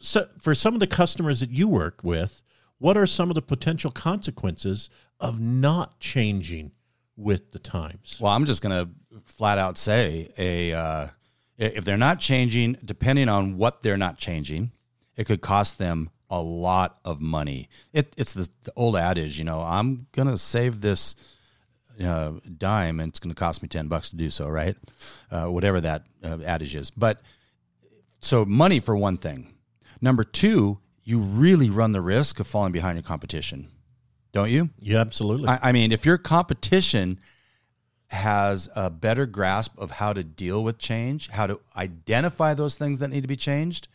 so 0.00 0.28
for 0.40 0.54
some 0.54 0.74
of 0.74 0.80
the 0.80 0.86
customers 0.86 1.40
that 1.40 1.50
you 1.50 1.68
work 1.68 2.00
with, 2.02 2.42
what 2.78 2.96
are 2.96 3.06
some 3.06 3.30
of 3.30 3.34
the 3.34 3.42
potential 3.42 3.90
consequences 3.90 4.88
of 5.20 5.40
not 5.40 5.98
changing 6.00 6.72
with 7.16 7.52
the 7.52 7.58
times? 7.58 8.16
Well, 8.20 8.32
I'm 8.32 8.44
just 8.46 8.62
going 8.62 8.86
to 8.86 9.20
flat 9.24 9.58
out 9.58 9.78
say 9.78 10.30
a 10.38 10.72
uh, 10.72 11.08
if 11.58 11.84
they're 11.84 11.96
not 11.96 12.18
changing, 12.20 12.76
depending 12.84 13.28
on 13.28 13.56
what 13.56 13.82
they're 13.82 13.96
not 13.96 14.18
changing, 14.18 14.72
it 15.16 15.24
could 15.24 15.40
cost 15.40 15.78
them 15.78 16.10
a 16.28 16.40
lot 16.40 16.98
of 17.04 17.20
money. 17.20 17.68
It, 17.92 18.12
it's 18.18 18.32
the, 18.32 18.48
the 18.64 18.72
old 18.76 18.96
adage, 18.96 19.38
you 19.38 19.44
know, 19.44 19.62
I'm 19.62 20.06
going 20.12 20.28
to 20.28 20.36
save 20.36 20.80
this 20.80 21.14
uh, 22.02 22.32
dime 22.58 23.00
and 23.00 23.10
it's 23.10 23.18
going 23.18 23.34
to 23.34 23.38
cost 23.38 23.62
me 23.62 23.68
10 23.68 23.88
bucks 23.88 24.10
to 24.10 24.16
do 24.16 24.30
so, 24.30 24.48
right? 24.48 24.76
Uh, 25.30 25.46
whatever 25.46 25.80
that 25.80 26.04
uh, 26.22 26.38
adage 26.44 26.74
is. 26.74 26.90
But 26.90 27.20
so 28.20 28.44
money 28.44 28.80
for 28.80 28.96
one 28.96 29.16
thing. 29.16 29.54
Number 30.00 30.24
two, 30.24 30.78
you 31.04 31.18
really 31.18 31.70
run 31.70 31.92
the 31.92 32.00
risk 32.00 32.40
of 32.40 32.46
falling 32.46 32.72
behind 32.72 32.96
your 32.96 33.02
competition, 33.02 33.70
don't 34.32 34.50
you? 34.50 34.70
Yeah, 34.80 35.00
absolutely. 35.00 35.48
I, 35.48 35.58
I 35.62 35.72
mean, 35.72 35.92
if 35.92 36.04
your 36.04 36.18
competition 36.18 37.20
has 38.10 38.68
a 38.76 38.90
better 38.90 39.26
grasp 39.26 39.78
of 39.78 39.90
how 39.92 40.12
to 40.12 40.22
deal 40.22 40.62
with 40.62 40.78
change, 40.78 41.30
how 41.30 41.46
to 41.46 41.60
identify 41.76 42.54
those 42.54 42.76
things 42.76 42.98
that 42.98 43.08
need 43.08 43.22
to 43.22 43.28
be 43.28 43.36
changed, 43.36 43.88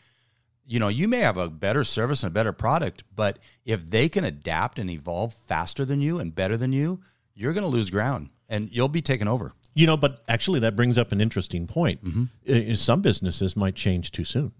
you 0.65 0.79
know, 0.79 0.87
you 0.87 1.07
may 1.07 1.19
have 1.19 1.37
a 1.37 1.49
better 1.49 1.83
service 1.83 2.23
and 2.23 2.31
a 2.31 2.33
better 2.33 2.53
product, 2.53 3.03
but 3.15 3.39
if 3.65 3.89
they 3.89 4.07
can 4.07 4.23
adapt 4.23 4.79
and 4.79 4.89
evolve 4.89 5.33
faster 5.33 5.83
than 5.85 6.01
you 6.01 6.19
and 6.19 6.33
better 6.33 6.55
than 6.55 6.71
you, 6.71 7.01
you're 7.35 7.53
going 7.53 7.63
to 7.63 7.69
lose 7.69 7.89
ground 7.89 8.29
and 8.49 8.69
you'll 8.71 8.89
be 8.89 9.01
taken 9.01 9.27
over. 9.27 9.53
You 9.73 9.87
know, 9.87 9.95
but 9.95 10.23
actually, 10.27 10.59
that 10.59 10.75
brings 10.75 10.97
up 10.97 11.11
an 11.13 11.21
interesting 11.21 11.65
point. 11.65 12.03
Mm-hmm. 12.03 12.73
Some 12.73 13.01
businesses 13.01 13.55
might 13.55 13.75
change 13.75 14.11
too 14.11 14.25
soon. 14.25 14.51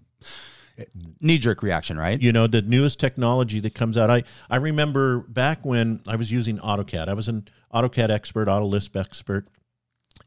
Knee 1.20 1.36
jerk 1.36 1.62
reaction, 1.62 1.98
right? 1.98 2.20
You 2.20 2.32
know, 2.32 2.46
the 2.46 2.62
newest 2.62 2.98
technology 2.98 3.60
that 3.60 3.74
comes 3.74 3.98
out. 3.98 4.10
I, 4.10 4.24
I 4.48 4.56
remember 4.56 5.18
back 5.18 5.66
when 5.66 6.00
I 6.06 6.16
was 6.16 6.32
using 6.32 6.58
AutoCAD, 6.58 7.08
I 7.08 7.12
was 7.12 7.28
an 7.28 7.46
AutoCAD 7.74 8.08
expert, 8.08 8.48
AutoLisp 8.48 8.98
expert. 8.98 9.46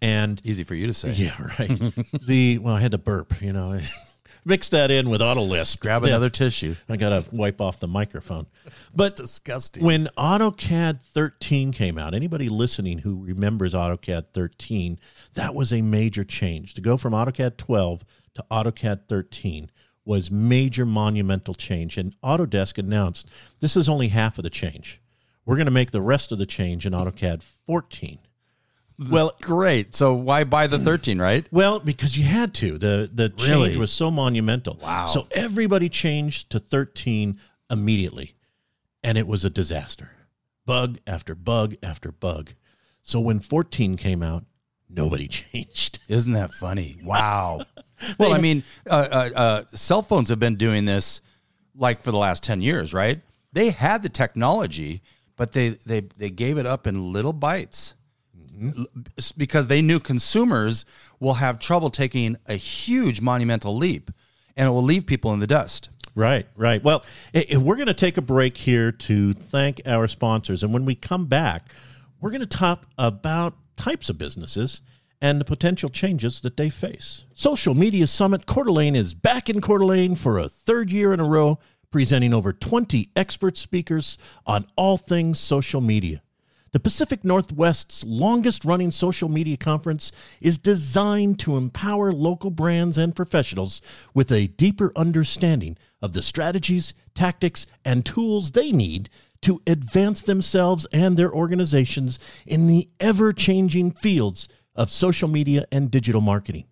And 0.01 0.39
easy 0.43 0.63
for 0.63 0.75
you 0.75 0.85
to 0.85 0.93
say. 0.93 1.13
Yeah, 1.13 1.35
right. 1.57 1.79
the, 2.27 2.59
well, 2.59 2.75
I 2.75 2.81
had 2.81 2.91
to 2.91 2.99
burp, 2.99 3.41
you 3.41 3.53
know. 3.53 3.79
mix 4.45 4.69
that 4.69 4.91
in 4.91 5.09
with 5.09 5.21
AutoLisp. 5.21 5.79
Grab 5.79 6.03
another 6.03 6.29
tissue. 6.29 6.75
I 6.87 6.95
got 6.95 7.09
to 7.09 7.35
wipe 7.35 7.59
off 7.59 7.79
the 7.79 7.87
microphone. 7.87 8.47
But 8.95 9.17
disgusting. 9.17 9.83
When 9.83 10.07
AutoCAD 10.17 11.01
13 11.01 11.73
came 11.73 11.97
out, 11.97 12.13
anybody 12.13 12.47
listening 12.47 12.99
who 12.99 13.21
remembers 13.21 13.73
AutoCAD 13.73 14.27
13, 14.33 14.99
that 15.33 15.53
was 15.53 15.73
a 15.73 15.81
major 15.81 16.23
change. 16.23 16.73
To 16.75 16.81
go 16.81 16.95
from 16.95 17.11
AutoCAD 17.11 17.57
12 17.57 18.05
to 18.35 18.45
AutoCAD 18.49 19.09
13 19.09 19.69
was 20.05 20.31
major 20.31 20.85
monumental 20.85 21.53
change. 21.53 21.97
And 21.97 22.15
Autodesk 22.21 22.77
announced 22.77 23.29
this 23.59 23.75
is 23.75 23.89
only 23.89 24.09
half 24.09 24.37
of 24.37 24.43
the 24.43 24.49
change. 24.49 25.01
We're 25.45 25.57
going 25.57 25.65
to 25.65 25.71
make 25.71 25.91
the 25.91 26.01
rest 26.01 26.31
of 26.31 26.37
the 26.37 26.45
change 26.45 26.85
in 26.85 26.93
AutoCAD 26.93 27.43
14. 27.67 28.19
Well, 28.97 29.35
great. 29.41 29.93
So 29.93 30.13
why 30.13 30.43
buy 30.45 30.67
the 30.67 30.79
13, 30.79 31.19
right? 31.19 31.47
Well, 31.51 31.79
because 31.79 32.17
you 32.17 32.23
had 32.23 32.53
to. 32.55 32.77
The 32.77 33.09
the 33.13 33.29
change 33.29 33.49
really? 33.49 33.77
was 33.77 33.91
so 33.91 34.09
monumental. 34.09 34.79
Wow. 34.81 35.07
So 35.07 35.27
everybody 35.31 35.89
changed 35.89 36.49
to 36.51 36.59
13 36.59 37.39
immediately. 37.69 38.35
And 39.03 39.17
it 39.17 39.27
was 39.27 39.45
a 39.45 39.49
disaster. 39.49 40.11
Bug 40.65 40.97
after 41.05 41.35
bug 41.35 41.75
after 41.83 42.11
bug. 42.11 42.53
So 43.01 43.19
when 43.19 43.39
14 43.39 43.97
came 43.97 44.23
out, 44.23 44.45
nobody 44.89 45.27
changed. 45.53 45.99
Isn't 46.07 46.33
that 46.33 46.53
funny? 46.53 46.97
Wow. 47.03 47.65
well, 48.17 48.33
I 48.33 48.39
mean, 48.39 48.63
uh, 48.89 49.07
uh, 49.11 49.29
uh, 49.39 49.63
cell 49.75 50.01
phones 50.01 50.29
have 50.29 50.39
been 50.39 50.55
doing 50.55 50.85
this 50.85 51.21
like 51.75 52.01
for 52.01 52.11
the 52.11 52.17
last 52.17 52.43
10 52.43 52.61
years, 52.61 52.93
right? 52.93 53.21
They 53.51 53.69
had 53.69 54.03
the 54.03 54.09
technology, 54.09 55.01
but 55.35 55.51
they, 55.51 55.69
they, 55.69 56.01
they 56.17 56.29
gave 56.29 56.57
it 56.57 56.65
up 56.65 56.87
in 56.87 57.11
little 57.11 57.33
bites 57.33 57.93
because 59.37 59.67
they 59.67 59.81
knew 59.81 59.99
consumers 59.99 60.85
will 61.19 61.35
have 61.35 61.59
trouble 61.59 61.89
taking 61.89 62.37
a 62.47 62.55
huge 62.55 63.21
monumental 63.21 63.75
leap 63.75 64.11
and 64.57 64.67
it 64.67 64.71
will 64.71 64.83
leave 64.83 65.05
people 65.05 65.33
in 65.33 65.39
the 65.39 65.47
dust. 65.47 65.89
Right, 66.15 66.47
right. 66.55 66.81
Well, 66.81 67.03
we're 67.33 67.75
going 67.75 67.87
to 67.87 67.93
take 67.93 68.17
a 68.17 68.21
break 68.21 68.55
here 68.55 68.91
to 68.91 69.33
thank 69.33 69.81
our 69.85 70.07
sponsors. 70.07 70.63
And 70.63 70.73
when 70.73 70.85
we 70.85 70.95
come 70.95 71.25
back, 71.25 71.73
we're 72.21 72.31
going 72.31 72.39
to 72.39 72.47
talk 72.47 72.85
about 72.97 73.55
types 73.75 74.09
of 74.09 74.17
businesses 74.17 74.81
and 75.21 75.41
the 75.41 75.45
potential 75.45 75.89
changes 75.89 76.39
that 76.41 76.55
they 76.55 76.69
face. 76.69 77.25
Social 77.33 77.75
Media 77.75 78.07
Summit 78.07 78.45
Coeur 78.45 78.63
d'Alene 78.63 78.95
is 78.95 79.13
back 79.13 79.49
in 79.49 79.59
Coeur 79.59 79.79
d'Alene 79.79 80.15
for 80.15 80.39
a 80.39 80.47
third 80.47 80.91
year 80.91 81.13
in 81.13 81.19
a 81.19 81.27
row, 81.27 81.59
presenting 81.91 82.33
over 82.33 82.53
20 82.53 83.09
expert 83.15 83.57
speakers 83.57 84.17
on 84.45 84.65
all 84.75 84.97
things 84.97 85.39
social 85.39 85.81
media. 85.81 86.21
The 86.75 86.81
Pacific 86.81 87.23
Northwest's 87.23 88.03
longest 88.03 88.65
running 88.65 88.91
social 88.91 89.29
media 89.29 89.55
conference 89.55 90.11
is 90.41 90.57
designed 90.57 91.39
to 91.39 91.55
empower 91.55 92.11
local 92.11 92.49
brands 92.49 92.97
and 92.97 93.15
professionals 93.15 93.81
with 94.13 94.29
a 94.29 94.47
deeper 94.47 94.91
understanding 94.93 95.77
of 96.01 96.11
the 96.11 96.21
strategies, 96.21 96.93
tactics, 97.13 97.65
and 97.85 98.05
tools 98.05 98.51
they 98.51 98.73
need 98.73 99.09
to 99.43 99.61
advance 99.65 100.21
themselves 100.21 100.85
and 100.91 101.15
their 101.15 101.31
organizations 101.31 102.19
in 102.45 102.67
the 102.67 102.89
ever 102.99 103.31
changing 103.31 103.91
fields 103.91 104.49
of 104.75 104.89
social 104.89 105.29
media 105.29 105.65
and 105.71 105.89
digital 105.89 106.19
marketing. 106.19 106.65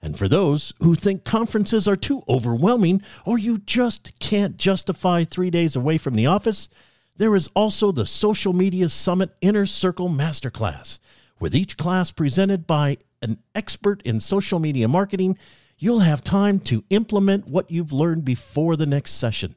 And 0.00 0.16
for 0.16 0.26
those 0.26 0.72
who 0.80 0.94
think 0.94 1.24
conferences 1.24 1.86
are 1.86 1.96
too 1.96 2.22
overwhelming 2.30 3.02
or 3.26 3.36
you 3.36 3.58
just 3.58 4.18
can't 4.20 4.56
justify 4.56 5.24
three 5.24 5.50
days 5.50 5.76
away 5.76 5.98
from 5.98 6.14
the 6.14 6.24
office, 6.24 6.70
there 7.16 7.36
is 7.36 7.48
also 7.54 7.92
the 7.92 8.06
Social 8.06 8.52
Media 8.52 8.88
Summit 8.88 9.34
Inner 9.40 9.66
Circle 9.66 10.08
Masterclass. 10.08 10.98
With 11.38 11.54
each 11.54 11.76
class 11.76 12.10
presented 12.10 12.66
by 12.66 12.98
an 13.22 13.38
expert 13.54 14.02
in 14.02 14.18
social 14.18 14.58
media 14.58 14.88
marketing, 14.88 15.38
you'll 15.78 16.00
have 16.00 16.24
time 16.24 16.58
to 16.60 16.82
implement 16.90 17.46
what 17.46 17.70
you've 17.70 17.92
learned 17.92 18.24
before 18.24 18.74
the 18.76 18.86
next 18.86 19.12
session. 19.12 19.54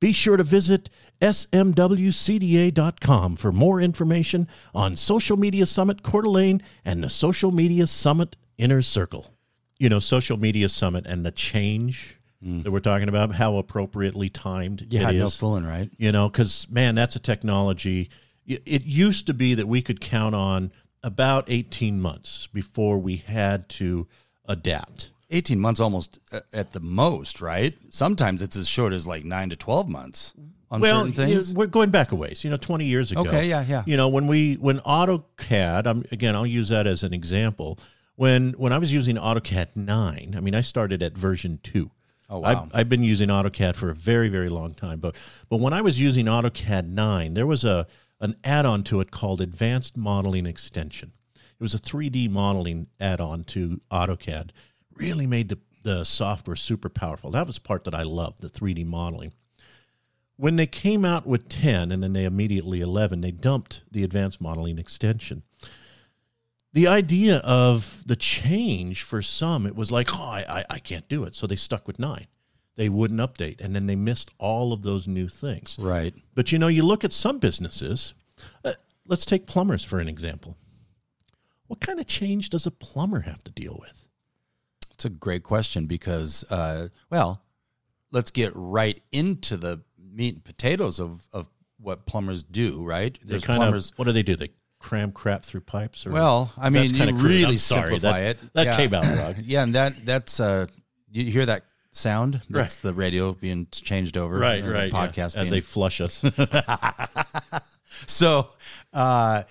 Be 0.00 0.12
sure 0.12 0.36
to 0.36 0.42
visit 0.42 0.90
smwcda.com 1.20 1.76
for 3.36 3.52
more 3.52 3.80
information 3.80 4.46
on 4.74 4.94
Social 4.94 5.36
Media 5.36 5.66
Summit 5.66 6.02
Coeur 6.02 6.22
d'Alene 6.22 6.62
and 6.84 7.02
the 7.02 7.10
Social 7.10 7.50
Media 7.50 7.86
Summit 7.86 8.36
Inner 8.58 8.82
Circle. 8.82 9.34
You 9.78 9.88
know, 9.88 9.98
Social 9.98 10.36
Media 10.36 10.68
Summit 10.68 11.06
and 11.06 11.24
the 11.26 11.32
change 11.32 12.17
mm. 12.44 12.62
that 12.62 12.70
we're 12.70 12.80
talking 12.80 13.08
about, 13.08 13.34
how 13.34 13.56
appropriately 13.56 14.28
timed 14.28 14.86
yeah, 14.90 15.08
it 15.08 15.16
is. 15.16 15.22
no 15.22 15.30
fooling, 15.30 15.64
right? 15.64 15.90
You 15.98 16.12
know, 16.12 16.28
because 16.28 16.66
man, 16.70 16.94
that's 16.94 17.16
a 17.16 17.20
technology. 17.20 18.10
It 18.46 18.84
used 18.84 19.26
to 19.26 19.34
be 19.34 19.54
that 19.54 19.68
we 19.68 19.82
could 19.82 20.00
count 20.00 20.34
on 20.34 20.72
about 21.02 21.44
18 21.48 22.00
months 22.00 22.46
before 22.46 22.98
we 22.98 23.16
had 23.16 23.68
to 23.70 24.06
adapt. 24.46 25.10
18 25.30 25.60
months 25.60 25.80
almost 25.80 26.18
uh, 26.32 26.40
at 26.52 26.72
the 26.72 26.80
most, 26.80 27.40
right? 27.42 27.76
Sometimes 27.90 28.40
it's 28.40 28.56
as 28.56 28.68
short 28.68 28.92
as 28.92 29.06
like 29.06 29.24
9 29.24 29.50
to 29.50 29.56
12 29.56 29.88
months 29.88 30.32
on 30.70 30.80
well, 30.80 31.00
certain 31.00 31.12
things. 31.12 31.48
You 31.48 31.54
know, 31.54 31.58
we're 31.58 31.66
going 31.66 31.90
back 31.90 32.12
a 32.12 32.14
ways, 32.14 32.44
you 32.44 32.50
know, 32.50 32.56
20 32.56 32.84
years 32.84 33.12
ago. 33.12 33.22
Okay, 33.22 33.48
yeah, 33.48 33.64
yeah. 33.66 33.82
You 33.86 33.96
know, 33.96 34.08
when 34.08 34.26
we 34.26 34.54
when 34.54 34.80
AutoCAD, 34.80 35.86
I'm, 35.86 36.04
again, 36.12 36.34
I'll 36.34 36.46
use 36.46 36.68
that 36.68 36.86
as 36.86 37.02
an 37.02 37.12
example. 37.12 37.78
When 38.16 38.52
when 38.52 38.72
I 38.72 38.78
was 38.78 38.92
using 38.92 39.16
AutoCAD 39.16 39.76
9, 39.76 40.34
I 40.36 40.40
mean, 40.40 40.54
I 40.54 40.60
started 40.60 41.02
at 41.02 41.16
version 41.16 41.60
2. 41.62 41.90
Oh 42.30 42.40
wow! 42.40 42.48
I've, 42.48 42.80
I've, 42.80 42.88
been 42.88 43.02
using 43.02 43.28
AutoCAD 43.28 43.74
for 43.74 43.90
a 43.90 43.94
very 43.94 44.28
very 44.28 44.48
long 44.48 44.74
time, 44.74 45.00
but 45.00 45.16
but 45.48 45.60
when 45.60 45.72
I 45.72 45.80
was 45.80 46.00
using 46.00 46.26
AutoCAD 46.26 46.88
nine, 46.88 47.34
there 47.34 47.46
was 47.46 47.64
a 47.64 47.86
an 48.20 48.34
add-on 48.44 48.82
to 48.84 49.00
it 49.00 49.10
called 49.10 49.40
Advanced 49.40 49.96
Modeling 49.96 50.44
Extension. 50.44 51.12
It 51.36 51.62
was 51.62 51.74
a 51.74 51.78
3D 51.78 52.28
modeling 52.28 52.88
add-on 53.00 53.44
to 53.44 53.80
AutoCAD. 53.90 54.50
Really 54.94 55.26
made 55.26 55.48
the 55.48 55.58
the 55.84 56.04
software 56.04 56.56
super 56.56 56.88
powerful. 56.88 57.30
That 57.30 57.46
was 57.46 57.54
the 57.54 57.62
part 57.62 57.84
that 57.84 57.94
I 57.94 58.02
loved, 58.02 58.42
the 58.42 58.50
3D 58.50 58.84
modeling. 58.84 59.32
When 60.36 60.56
they 60.56 60.66
came 60.66 61.04
out 61.04 61.26
with 61.26 61.48
10 61.48 61.90
and 61.90 62.02
then 62.02 62.12
they 62.12 62.24
immediately 62.24 62.80
11, 62.80 63.22
they 63.22 63.30
dumped 63.30 63.82
the 63.90 64.04
advanced 64.04 64.40
modeling 64.40 64.78
extension 64.78 65.42
the 66.78 66.86
idea 66.86 67.38
of 67.38 68.04
the 68.06 68.14
change 68.14 69.02
for 69.02 69.20
some, 69.20 69.66
it 69.66 69.74
was 69.74 69.90
like, 69.90 70.14
oh, 70.14 70.22
I, 70.22 70.64
I 70.70 70.78
can't 70.78 71.08
do 71.08 71.24
it. 71.24 71.34
So 71.34 71.48
they 71.48 71.56
stuck 71.56 71.88
with 71.88 71.98
nine. 71.98 72.28
They 72.76 72.88
wouldn't 72.88 73.18
update. 73.18 73.60
And 73.60 73.74
then 73.74 73.88
they 73.88 73.96
missed 73.96 74.30
all 74.38 74.72
of 74.72 74.84
those 74.84 75.08
new 75.08 75.28
things. 75.28 75.76
Right. 75.80 76.14
But 76.36 76.52
you 76.52 76.58
know, 76.60 76.68
you 76.68 76.84
look 76.84 77.02
at 77.02 77.12
some 77.12 77.40
businesses, 77.40 78.14
uh, 78.64 78.74
let's 79.08 79.24
take 79.24 79.48
plumbers 79.48 79.82
for 79.82 79.98
an 79.98 80.08
example. 80.08 80.56
What 81.66 81.80
kind 81.80 81.98
of 81.98 82.06
change 82.06 82.48
does 82.50 82.64
a 82.64 82.70
plumber 82.70 83.22
have 83.22 83.42
to 83.42 83.50
deal 83.50 83.76
with? 83.80 84.06
It's 84.92 85.04
a 85.04 85.10
great 85.10 85.42
question 85.42 85.86
because, 85.86 86.44
uh, 86.48 86.90
well, 87.10 87.42
let's 88.12 88.30
get 88.30 88.52
right 88.54 89.02
into 89.10 89.56
the 89.56 89.82
meat 89.98 90.36
and 90.36 90.44
potatoes 90.44 91.00
of, 91.00 91.26
of 91.32 91.48
what 91.80 92.06
plumbers 92.06 92.44
do, 92.44 92.84
right? 92.84 93.18
There's 93.24 93.44
plumbers. 93.44 93.90
Of, 93.90 93.98
what 93.98 94.04
do 94.04 94.12
they 94.12 94.22
do? 94.22 94.36
They 94.36 94.50
cram 94.78 95.12
crap 95.12 95.44
through 95.44 95.62
pipes? 95.62 96.06
Or, 96.06 96.10
well, 96.10 96.52
I 96.56 96.70
mean, 96.70 96.94
you 96.94 97.04
really 97.16 97.56
sorry, 97.56 97.90
simplify 97.90 98.20
that, 98.20 98.42
it. 98.42 98.52
That 98.54 98.66
yeah. 98.66 98.76
came 98.76 98.94
out 98.94 99.06
wrong. 99.18 99.34
yeah, 99.44 99.62
and 99.62 99.74
that 99.74 100.04
that's 100.04 100.40
uh, 100.40 100.66
you 101.10 101.30
hear 101.30 101.46
that 101.46 101.64
sound? 101.92 102.42
That's 102.48 102.76
right. 102.76 102.82
the 102.82 102.94
radio 102.94 103.32
being 103.32 103.66
changed 103.70 104.16
over. 104.16 104.38
Right, 104.38 104.64
right. 104.64 104.92
podcast 104.92 105.34
yeah. 105.34 105.42
as 105.42 105.50
they 105.50 105.60
flush 105.60 106.00
us. 106.00 106.24
so, 108.06 108.48
uh, 108.92 109.44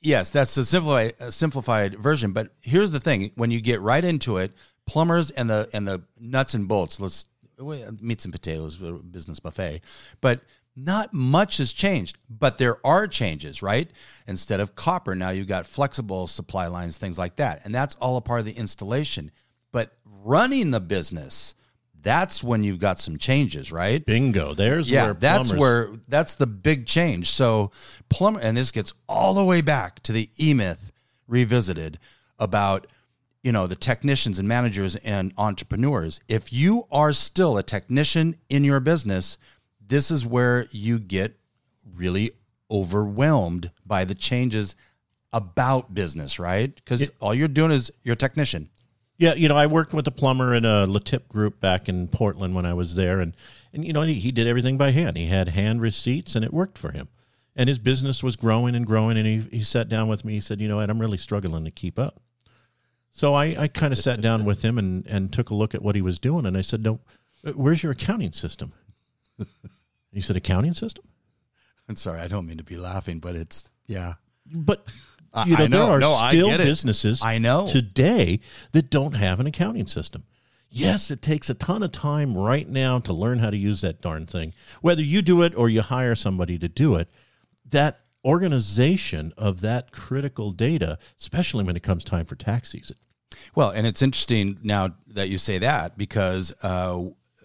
yes, 0.00 0.30
that's 0.30 0.56
a 0.56 0.64
simplified 0.64 1.14
a 1.20 1.32
simplified 1.32 1.98
version. 1.98 2.32
But 2.32 2.50
here's 2.60 2.90
the 2.90 3.00
thing: 3.00 3.32
when 3.34 3.50
you 3.50 3.60
get 3.60 3.80
right 3.80 4.04
into 4.04 4.38
it, 4.38 4.52
plumbers 4.86 5.30
and 5.30 5.50
the 5.50 5.68
and 5.72 5.86
the 5.86 6.02
nuts 6.18 6.54
and 6.54 6.68
bolts. 6.68 7.00
Let's 7.00 7.26
meats 8.00 8.24
and 8.24 8.32
potatoes 8.32 8.76
business 8.76 9.40
buffet, 9.40 9.82
but 10.20 10.40
not 10.74 11.12
much 11.12 11.58
has 11.58 11.72
changed, 11.72 12.16
but 12.30 12.58
there 12.58 12.78
are 12.86 13.06
changes, 13.06 13.62
right? 13.62 13.90
Instead 14.26 14.60
of 14.60 14.74
copper, 14.74 15.14
now 15.14 15.30
you've 15.30 15.48
got 15.48 15.66
flexible 15.66 16.26
supply 16.26 16.66
lines, 16.66 16.96
things 16.96 17.18
like 17.18 17.36
that. 17.36 17.64
And 17.64 17.74
that's 17.74 17.94
all 17.96 18.16
a 18.16 18.20
part 18.20 18.40
of 18.40 18.46
the 18.46 18.52
installation. 18.52 19.30
But 19.70 19.92
running 20.04 20.70
the 20.70 20.80
business, 20.80 21.54
that's 22.02 22.42
when 22.42 22.64
you've 22.64 22.78
got 22.78 22.98
some 22.98 23.18
changes, 23.18 23.70
right? 23.70 24.04
Bingo. 24.04 24.54
There's 24.54 24.90
yeah, 24.90 25.04
where 25.04 25.14
that's 25.14 25.54
where 25.54 25.90
that's 26.08 26.34
the 26.34 26.46
big 26.46 26.86
change. 26.86 27.30
So 27.30 27.70
plumber 28.08 28.40
and 28.40 28.56
this 28.56 28.70
gets 28.70 28.92
all 29.08 29.34
the 29.34 29.44
way 29.44 29.60
back 29.60 30.02
to 30.04 30.12
the 30.12 30.28
E 30.38 30.54
Myth 30.54 30.90
revisited 31.28 31.98
about 32.38 32.86
you 33.42 33.52
know 33.52 33.66
the 33.66 33.76
technicians 33.76 34.38
and 34.38 34.48
managers 34.48 34.96
and 34.96 35.32
entrepreneurs 35.38 36.20
if 36.28 36.52
you 36.52 36.86
are 36.90 37.12
still 37.12 37.56
a 37.56 37.62
technician 37.62 38.36
in 38.48 38.64
your 38.64 38.80
business 38.80 39.38
this 39.86 40.10
is 40.10 40.26
where 40.26 40.66
you 40.70 40.98
get 40.98 41.38
really 41.96 42.32
overwhelmed 42.70 43.70
by 43.84 44.04
the 44.04 44.14
changes 44.14 44.76
about 45.32 45.92
business 45.94 46.38
right 46.38 46.74
because 46.74 47.10
all 47.20 47.34
you're 47.34 47.48
doing 47.48 47.70
is 47.70 47.90
you're 48.02 48.14
a 48.14 48.16
technician 48.16 48.68
Yeah, 49.18 49.34
you 49.34 49.48
know, 49.48 49.56
I 49.56 49.66
worked 49.66 49.92
with 49.92 50.06
a 50.08 50.10
plumber 50.10 50.52
in 50.54 50.64
a 50.64 50.86
LeTip 50.86 51.28
group 51.28 51.60
back 51.60 51.88
in 51.88 52.08
Portland 52.08 52.54
when 52.54 52.66
I 52.66 52.74
was 52.74 52.96
there, 52.96 53.20
and 53.20 53.34
and 53.72 53.84
you 53.84 53.92
know 53.92 54.02
he, 54.02 54.14
he 54.14 54.32
did 54.32 54.46
everything 54.48 54.76
by 54.78 54.90
hand. 54.90 55.16
He 55.16 55.26
had 55.26 55.48
hand 55.48 55.80
receipts, 55.80 56.34
and 56.34 56.44
it 56.44 56.52
worked 56.52 56.76
for 56.78 56.90
him. 56.92 57.08
And 57.54 57.68
his 57.68 57.78
business 57.78 58.22
was 58.22 58.34
growing 58.36 58.74
and 58.74 58.86
growing. 58.86 59.16
And 59.18 59.26
he 59.26 59.58
he 59.58 59.62
sat 59.62 59.88
down 59.88 60.08
with 60.08 60.24
me. 60.24 60.32
He 60.32 60.40
said, 60.40 60.60
"You 60.60 60.66
know, 60.68 60.80
Ed, 60.80 60.90
I'm 60.90 60.98
really 60.98 61.18
struggling 61.18 61.64
to 61.64 61.70
keep 61.70 61.98
up." 61.98 62.20
So 63.12 63.34
I, 63.34 63.44
I 63.64 63.68
kind 63.68 63.92
of 63.92 63.98
sat 63.98 64.20
down 64.22 64.44
with 64.44 64.62
him 64.62 64.76
and 64.78 65.06
and 65.06 65.32
took 65.32 65.50
a 65.50 65.54
look 65.54 65.74
at 65.74 65.82
what 65.82 65.94
he 65.94 66.02
was 66.02 66.18
doing, 66.18 66.44
and 66.46 66.56
I 66.56 66.62
said, 66.62 66.82
"No, 66.82 66.98
where's 67.54 67.82
your 67.82 67.92
accounting 67.92 68.32
system?" 68.32 68.72
he 70.12 70.20
said, 70.20 70.36
"Accounting 70.36 70.74
system." 70.74 71.04
i'm 71.88 71.96
sorry 71.96 72.20
i 72.20 72.28
don't 72.28 72.46
mean 72.46 72.58
to 72.58 72.62
be 72.64 72.76
laughing 72.76 73.18
but 73.18 73.34
it's 73.34 73.68
yeah 73.86 74.14
But 74.46 74.86
you 75.46 75.56
know, 75.56 75.64
I 75.64 75.66
know. 75.66 75.86
there 75.86 75.92
are 75.92 75.98
No, 75.98 76.28
still 76.28 76.56
businesses 76.58 77.22
I 77.24 77.38
know. 77.38 77.66
today 77.66 78.40
that 78.72 78.88
don't 78.90 79.14
have 79.14 79.40
an 79.40 79.46
accounting 79.46 79.86
system. 79.86 80.24
Yes, 80.70 81.10
it 81.10 81.20
takes 81.22 81.50
a 81.50 81.54
ton 81.54 81.82
of 81.82 81.90
time 81.92 82.36
right 82.36 82.68
now 82.68 82.98
to 83.00 83.12
learn 83.12 83.38
how 83.40 83.50
to 83.50 83.56
use 83.56 83.80
that 83.82 84.00
darn 84.00 84.26
thing. 84.26 84.54
Whether 84.80 85.02
you 85.02 85.20
do 85.22 85.42
it 85.42 85.54
or 85.56 85.68
you 85.68 85.82
hire 85.82 86.14
somebody 86.14 86.58
to 86.58 86.68
do 86.68 86.94
it, 86.96 87.08
that 87.68 88.00
organization 88.24 89.32
of 89.36 89.60
that 89.62 89.90
critical 89.92 90.50
data, 90.50 90.98
especially 91.18 91.64
when 91.64 91.76
it 91.76 91.82
comes 91.82 92.04
time 92.04 92.26
for 92.26 92.36
tax 92.36 92.70
season. 92.70 92.96
Well, 93.54 93.70
and 93.70 93.86
it's 93.86 94.02
interesting 94.02 94.58
now 94.62 94.94
that 95.08 95.28
you 95.28 95.38
say 95.38 95.58
that 95.58 95.96
because 95.98 96.52
uh, 96.62 97.02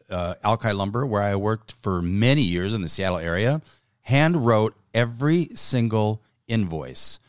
uh, 0.09 0.35
Alki 0.43 0.71
Lumber, 0.71 1.05
where 1.05 1.21
I 1.21 1.35
worked 1.35 1.73
for 1.81 2.01
many 2.01 2.41
years 2.41 2.73
in 2.73 2.81
the 2.81 2.89
Seattle 2.89 3.17
area, 3.17 3.61
hand 4.01 4.45
wrote 4.45 4.75
every 4.93 5.49
single 5.53 6.23
invoice, 6.47 7.19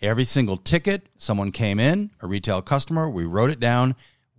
every 0.00 0.24
single 0.24 0.56
ticket. 0.56 1.06
Someone 1.16 1.52
came 1.52 1.80
in, 1.80 2.10
a 2.20 2.26
retail 2.26 2.62
customer, 2.62 3.08
we 3.08 3.24
wrote 3.24 3.50
it 3.50 3.60
down. 3.60 3.96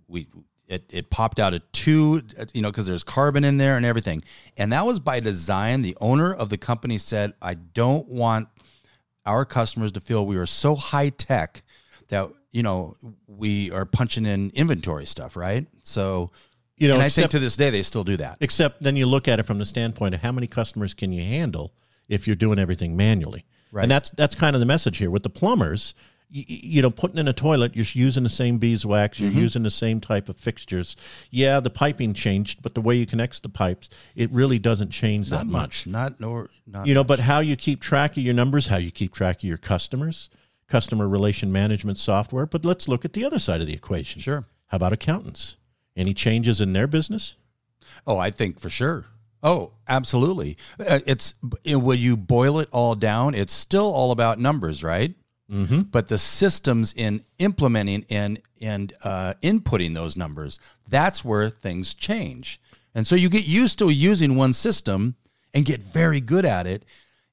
We 0.07 0.27
it, 0.67 0.85
it 0.91 1.09
popped 1.09 1.39
out 1.39 1.53
a 1.55 1.59
two, 1.59 2.21
you 2.53 2.61
know, 2.61 2.69
because 2.69 2.85
there's 2.85 3.03
carbon 3.03 3.43
in 3.43 3.57
there 3.57 3.75
and 3.75 3.85
everything. 3.85 4.21
And 4.55 4.71
that 4.71 4.85
was 4.85 4.99
by 4.99 5.19
design. 5.19 5.81
The 5.81 5.97
owner 5.99 6.31
of 6.31 6.49
the 6.49 6.59
company 6.59 6.99
said, 6.99 7.33
I 7.41 7.55
don't 7.55 8.07
want 8.07 8.49
our 9.25 9.45
customers 9.45 9.91
to 9.93 9.99
feel 9.99 10.25
we 10.25 10.37
are 10.37 10.45
so 10.45 10.75
high 10.75 11.09
tech 11.09 11.63
that 12.09 12.29
you 12.51 12.63
know 12.63 12.95
we 13.27 13.71
are 13.71 13.85
punching 13.85 14.25
in 14.25 14.51
inventory 14.51 15.05
stuff, 15.05 15.35
right? 15.35 15.67
So 15.83 16.31
You 16.79 16.87
know, 16.87 16.95
and 16.95 17.03
I 17.03 17.09
think 17.09 17.29
to 17.31 17.39
this 17.39 17.57
day 17.57 17.69
they 17.69 17.83
still 17.83 18.05
do 18.05 18.17
that. 18.17 18.37
Except 18.39 18.81
then 18.81 18.95
you 18.95 19.05
look 19.05 19.27
at 19.27 19.39
it 19.39 19.43
from 19.43 19.59
the 19.59 19.65
standpoint 19.65 20.15
of 20.15 20.21
how 20.21 20.31
many 20.31 20.47
customers 20.47 20.93
can 20.93 21.11
you 21.11 21.23
handle 21.23 21.73
if 22.07 22.25
you're 22.25 22.37
doing 22.37 22.57
everything 22.57 22.95
manually. 22.95 23.45
Right. 23.71 23.83
And 23.83 23.91
that's 23.91 24.09
that's 24.11 24.33
kind 24.33 24.55
of 24.55 24.59
the 24.61 24.65
message 24.65 24.97
here 24.97 25.11
with 25.11 25.23
the 25.23 25.29
plumbers. 25.29 25.93
You, 26.31 26.45
you 26.47 26.81
know, 26.81 26.89
putting 26.89 27.17
in 27.17 27.27
a 27.27 27.33
toilet, 27.33 27.75
you're 27.75 27.85
using 27.93 28.23
the 28.23 28.29
same 28.29 28.59
beeswax, 28.59 29.19
you're 29.19 29.29
mm-hmm. 29.29 29.39
using 29.39 29.63
the 29.63 29.69
same 29.69 29.99
type 29.99 30.29
of 30.29 30.37
fixtures. 30.37 30.95
Yeah, 31.31 31.59
the 31.59 31.69
piping 31.69 32.13
changed, 32.13 32.61
but 32.61 32.75
the 32.75 32.81
way 32.81 32.95
you 32.95 33.05
connect 33.05 33.41
the 33.43 33.49
pipes, 33.49 33.89
it 34.15 34.31
really 34.31 34.59
doesn't 34.59 34.91
change 34.91 35.29
that 35.31 35.47
much. 35.47 35.85
Not 35.85 36.19
nor 36.19 36.49
not. 36.65 36.87
You 36.87 36.93
know, 36.93 37.03
but 37.03 37.19
how 37.19 37.39
you 37.39 37.55
keep 37.55 37.81
track 37.81 38.11
of 38.11 38.23
your 38.23 38.33
numbers, 38.33 38.67
how 38.67 38.77
you 38.77 38.91
keep 38.91 39.13
track 39.13 39.37
of 39.37 39.43
your 39.43 39.57
customers, 39.57 40.29
customer 40.67 41.09
relation 41.09 41.51
management 41.51 41.97
software. 41.97 42.45
But 42.45 42.63
let's 42.63 42.87
look 42.87 43.03
at 43.03 43.13
the 43.13 43.25
other 43.25 43.39
side 43.39 43.59
of 43.59 43.67
the 43.67 43.73
equation. 43.73 44.21
Sure. 44.21 44.45
How 44.67 44.77
about 44.77 44.93
accountants? 44.93 45.57
Any 45.95 46.13
changes 46.13 46.61
in 46.61 46.73
their 46.73 46.87
business? 46.87 47.35
Oh, 48.05 48.17
I 48.17 48.31
think 48.31 48.59
for 48.59 48.69
sure. 48.69 49.05
Oh, 49.41 49.71
absolutely. 49.87 50.57
Uh, 50.79 50.99
It's 51.05 51.33
when 51.65 51.99
you 51.99 52.17
boil 52.17 52.59
it 52.59 52.69
all 52.71 52.95
down, 52.95 53.35
it's 53.35 53.53
still 53.53 53.91
all 53.93 54.11
about 54.11 54.39
numbers, 54.39 54.83
right? 54.83 55.13
Mm-hmm. 55.51 55.81
But 55.91 56.07
the 56.09 56.17
systems 56.17 56.93
in 56.93 57.23
implementing 57.39 58.05
and 58.09 58.41
and 58.61 58.93
uh, 59.03 59.33
inputting 59.41 59.95
those 59.95 60.15
numbers, 60.17 60.59
that's 60.87 61.25
where 61.25 61.49
things 61.49 61.93
change. 61.93 62.61
And 62.93 63.07
so 63.07 63.15
you 63.15 63.29
get 63.29 63.47
used 63.47 63.79
to 63.79 63.89
using 63.89 64.35
one 64.35 64.53
system 64.53 65.15
and 65.53 65.65
get 65.65 65.81
very 65.81 66.21
good 66.21 66.45
at 66.45 66.67
it, 66.67 66.85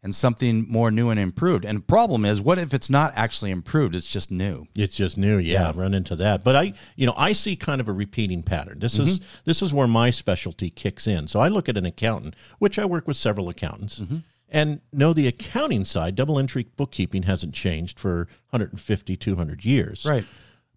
and 0.02 0.14
something 0.14 0.66
more 0.68 0.90
new 0.90 1.10
and 1.10 1.18
improved. 1.18 1.64
And 1.64 1.78
the 1.78 1.82
problem 1.82 2.24
is, 2.24 2.40
what 2.40 2.58
if 2.58 2.72
it's 2.72 2.88
not 2.88 3.12
actually 3.16 3.50
improved? 3.50 3.94
It's 3.94 4.08
just 4.08 4.30
new. 4.30 4.66
It's 4.74 4.96
just 4.96 5.16
new, 5.16 5.38
yeah, 5.38 5.72
Run 5.74 5.94
into 5.94 6.14
that, 6.16 6.44
but 6.44 6.54
I, 6.54 6.74
you 6.94 7.06
know, 7.06 7.14
I 7.16 7.32
see 7.32 7.56
kind 7.56 7.80
of 7.80 7.88
a 7.88 7.92
repeating 7.92 8.42
pattern. 8.42 8.78
This 8.78 8.98
is 8.98 9.18
mm-hmm. 9.18 9.28
this 9.44 9.62
is 9.62 9.74
where 9.74 9.88
my 9.88 10.10
specialty 10.10 10.70
kicks 10.70 11.06
in. 11.06 11.26
So 11.28 11.40
I 11.40 11.48
look 11.48 11.68
at 11.68 11.76
an 11.76 11.86
accountant, 11.86 12.36
which 12.58 12.78
I 12.78 12.84
work 12.84 13.08
with 13.08 13.16
several 13.16 13.48
accountants, 13.48 13.98
mm-hmm. 13.98 14.18
and 14.48 14.80
know 14.92 15.12
the 15.12 15.26
accounting 15.26 15.84
side. 15.84 16.14
Double 16.14 16.38
entry 16.38 16.66
bookkeeping 16.76 17.24
hasn't 17.24 17.54
changed 17.54 17.98
for 17.98 18.28
150, 18.50 19.16
200 19.16 19.64
years, 19.64 20.04
Right. 20.04 20.24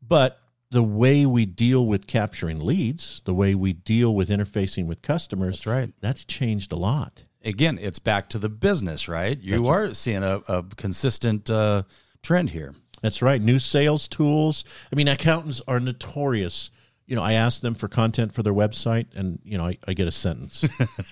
But 0.02 0.40
the 0.72 0.84
way 0.84 1.26
we 1.26 1.46
deal 1.46 1.86
with 1.86 2.08
capturing 2.08 2.60
leads, 2.60 3.22
the 3.26 3.34
way 3.34 3.56
we 3.56 3.74
deal 3.74 4.14
with 4.14 4.30
interfacing 4.30 4.86
with 4.86 5.02
customers, 5.02 5.58
That's 5.58 5.68
right. 5.68 5.94
That's 6.00 6.26
changed 6.26 6.72
a 6.72 6.76
lot. 6.76 7.24
Again, 7.44 7.80
it's 7.82 8.00
back 8.00 8.30
to 8.30 8.38
the 8.38 8.50
business, 8.50 9.08
right? 9.08 9.40
You 9.40 9.68
are 9.68 9.94
seeing 9.94 10.24
a, 10.24 10.42
a 10.48 10.64
consistent 10.76 11.50
uh, 11.50 11.84
trend 12.22 12.50
here. 12.50 12.76
That's 13.02 13.22
right. 13.22 13.42
New 13.42 13.60
sales 13.60 14.08
tools. 14.10 14.66
I 14.92 14.96
mean, 14.96 15.08
accountants 15.08 15.62
are 15.68 15.80
notorious. 15.80 16.70
You 17.08 17.16
know, 17.16 17.24
I 17.24 17.34
ask 17.34 17.62
them 17.62 17.74
for 17.76 17.88
content 17.88 18.34
for 18.34 18.44
their 18.44 18.54
website, 18.54 19.08
and 19.16 19.40
you 19.44 19.58
know, 19.58 19.66
I, 19.66 19.78
I 19.88 19.94
get 19.94 20.08
a 20.08 20.12
sentence. 20.12 20.64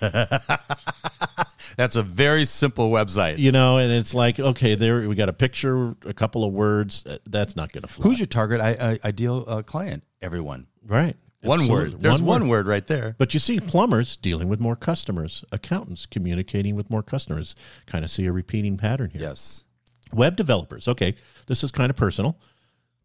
That's 1.76 1.96
a 1.96 2.02
very 2.02 2.44
simple 2.44 2.90
website. 2.90 3.38
you 3.38 3.52
know, 3.52 3.78
and 3.78 3.90
it's 3.92 4.14
like, 4.14 4.38
okay, 4.38 4.74
there 4.74 5.08
we 5.08 5.14
got 5.14 5.28
a 5.28 5.32
picture, 5.32 5.96
a 6.04 6.14
couple 6.14 6.44
of 6.44 6.52
words. 6.52 7.04
Uh, 7.06 7.18
That's 7.24 7.56
not 7.56 7.72
going 7.72 7.82
to 7.82 7.88
fly. 7.88 8.04
Who's 8.04 8.18
your 8.18 8.26
target 8.26 8.60
I, 8.60 8.70
I, 9.02 9.08
ideal 9.08 9.44
uh, 9.46 9.62
client? 9.62 10.04
Everyone. 10.20 10.66
right? 10.86 11.16
One 11.42 11.60
Absolutely. 11.60 11.90
word. 11.92 12.00
There's 12.00 12.20
one, 12.22 12.48
word. 12.48 12.66
right 12.66 12.86
there. 12.86 13.14
But 13.16 13.32
you 13.32 13.38
see, 13.38 13.60
plumbers 13.60 14.16
dealing 14.16 14.48
with 14.48 14.58
more 14.58 14.74
customers, 14.74 15.44
accountants 15.52 16.04
communicating 16.04 16.74
with 16.74 16.90
more 16.90 17.02
customers. 17.02 17.54
Kind 17.86 18.04
of 18.04 18.10
see 18.10 18.26
a 18.26 18.32
repeating 18.32 18.76
pattern 18.76 19.10
here. 19.10 19.22
Yes. 19.22 19.64
Web 20.12 20.36
developers. 20.36 20.88
Okay, 20.88 21.14
this 21.46 21.62
is 21.62 21.70
kind 21.70 21.90
of 21.90 21.96
personal, 21.96 22.38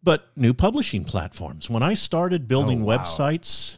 but 0.01 0.31
new 0.35 0.53
publishing 0.53 1.03
platforms. 1.05 1.69
When 1.69 1.83
I 1.83 1.93
started 1.93 2.47
building 2.47 2.81
Oh, 2.81 2.85
wow. 2.85 2.97
websites, 2.97 3.77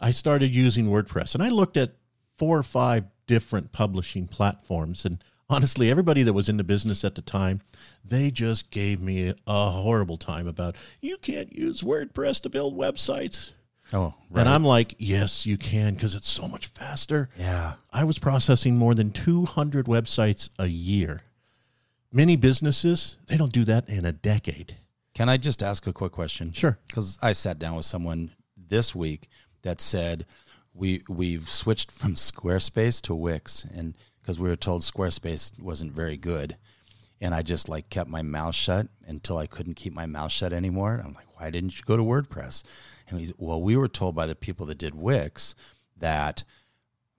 I 0.00 0.10
started 0.10 0.54
using 0.54 0.86
WordPress 0.86 1.34
and 1.34 1.42
I 1.42 1.48
looked 1.48 1.76
at 1.76 1.92
four 2.38 2.56
or 2.58 2.62
five 2.62 3.04
different 3.26 3.72
publishing 3.72 4.26
platforms. 4.28 5.04
And 5.04 5.22
honestly, 5.50 5.90
everybody 5.90 6.22
that 6.22 6.32
was 6.32 6.48
in 6.48 6.56
the 6.56 6.64
business 6.64 7.04
at 7.04 7.14
the 7.14 7.22
time, 7.22 7.60
they 8.04 8.30
just 8.30 8.70
gave 8.70 9.00
me 9.02 9.34
a 9.46 9.70
horrible 9.70 10.16
time 10.16 10.46
about 10.46 10.76
you 11.00 11.16
can't 11.18 11.52
use 11.52 11.82
WordPress 11.82 12.40
to 12.42 12.48
build 12.48 12.76
websites. 12.78 13.52
Oh, 13.92 14.14
And 14.34 14.48
I'm 14.48 14.64
like, 14.64 14.94
yes, 14.98 15.46
you 15.46 15.56
can 15.56 15.94
because 15.94 16.14
it's 16.14 16.28
so 16.28 16.48
much 16.48 16.66
faster. 16.66 17.28
yeah. 17.38 17.74
I 17.92 18.04
was 18.04 18.18
processing 18.18 18.76
more 18.76 18.94
than 18.94 19.10
200 19.12 19.86
websites 19.86 20.50
a 20.58 20.66
year. 20.66 21.20
Many 22.12 22.36
businesses, 22.36 23.16
they 23.26 23.36
don't 23.36 23.52
do 23.52 23.64
that 23.64 23.88
in 23.88 24.04
a 24.04 24.12
decade. 24.12 24.76
Can 25.14 25.28
I 25.28 25.36
just 25.36 25.62
ask 25.62 25.86
a 25.86 25.92
quick 25.92 26.12
question? 26.12 26.52
Sure. 26.52 26.78
Because 26.86 27.18
I 27.22 27.32
sat 27.32 27.58
down 27.58 27.76
with 27.76 27.86
someone 27.86 28.32
this 28.56 28.94
week 28.94 29.28
that 29.62 29.80
said 29.80 30.26
we 30.74 31.02
we've 31.08 31.48
switched 31.48 31.90
from 31.90 32.14
Squarespace 32.16 33.00
to 33.02 33.14
Wix, 33.14 33.64
and 33.64 33.94
because 34.20 34.38
we 34.38 34.48
were 34.48 34.56
told 34.56 34.82
Squarespace 34.82 35.58
wasn't 35.60 35.92
very 35.92 36.16
good, 36.16 36.56
and 37.20 37.34
I 37.34 37.42
just 37.42 37.68
like 37.68 37.88
kept 37.88 38.10
my 38.10 38.22
mouth 38.22 38.54
shut 38.54 38.88
until 39.06 39.38
I 39.38 39.46
couldn't 39.46 39.74
keep 39.74 39.94
my 39.94 40.06
mouth 40.06 40.30
shut 40.32 40.52
anymore. 40.52 41.00
I'm 41.02 41.14
like, 41.14 41.25
why 41.36 41.50
didn't 41.50 41.78
you 41.78 41.84
go 41.84 41.96
to 41.96 42.02
WordPress? 42.02 42.64
And 43.08 43.20
he's 43.20 43.32
well, 43.38 43.60
we 43.60 43.76
were 43.76 43.88
told 43.88 44.14
by 44.14 44.26
the 44.26 44.34
people 44.34 44.66
that 44.66 44.78
did 44.78 44.94
Wix 44.94 45.54
that 45.96 46.44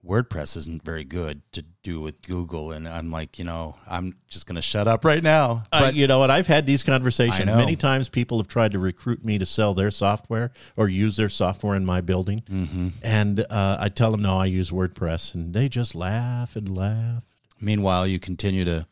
WordPress 0.05 0.55
isn't 0.55 0.83
very 0.83 1.03
good 1.03 1.41
to 1.51 1.63
do 1.83 1.99
with 1.99 2.21
Google, 2.21 2.71
and 2.71 2.87
I'm 2.87 3.11
like, 3.11 3.37
you 3.37 3.45
know, 3.45 3.75
I'm 3.87 4.15
just 4.27 4.45
gonna 4.45 4.61
shut 4.61 4.87
up 4.87 5.03
right 5.03 5.21
now. 5.21 5.63
But 5.71 5.95
you 5.95 6.07
know 6.07 6.19
what? 6.19 6.31
I've 6.31 6.47
had 6.47 6.65
these 6.65 6.83
conversations 6.83 7.45
many 7.45 7.75
times. 7.75 8.07
People 8.09 8.37
have 8.37 8.47
tried 8.47 8.71
to 8.71 8.79
recruit 8.79 9.23
me 9.25 9.37
to 9.37 9.45
sell 9.45 9.73
their 9.73 9.91
software 9.91 10.51
or 10.75 10.87
use 10.87 11.17
their 11.17 11.29
software 11.29 11.75
in 11.75 11.85
my 11.85 12.01
building. 12.01 12.43
Mm-hmm. 12.49 12.87
And 13.01 13.45
uh, 13.49 13.77
I 13.79 13.89
tell 13.89 14.11
them, 14.11 14.21
no, 14.21 14.37
I 14.37 14.45
use 14.45 14.71
WordPress. 14.71 15.33
And 15.33 15.53
they 15.53 15.67
just 15.67 15.95
laugh 15.95 16.55
and 16.55 16.75
laugh. 16.75 17.23
Meanwhile, 17.59 18.07
you 18.07 18.19
continue 18.19 18.65
to 18.65 18.87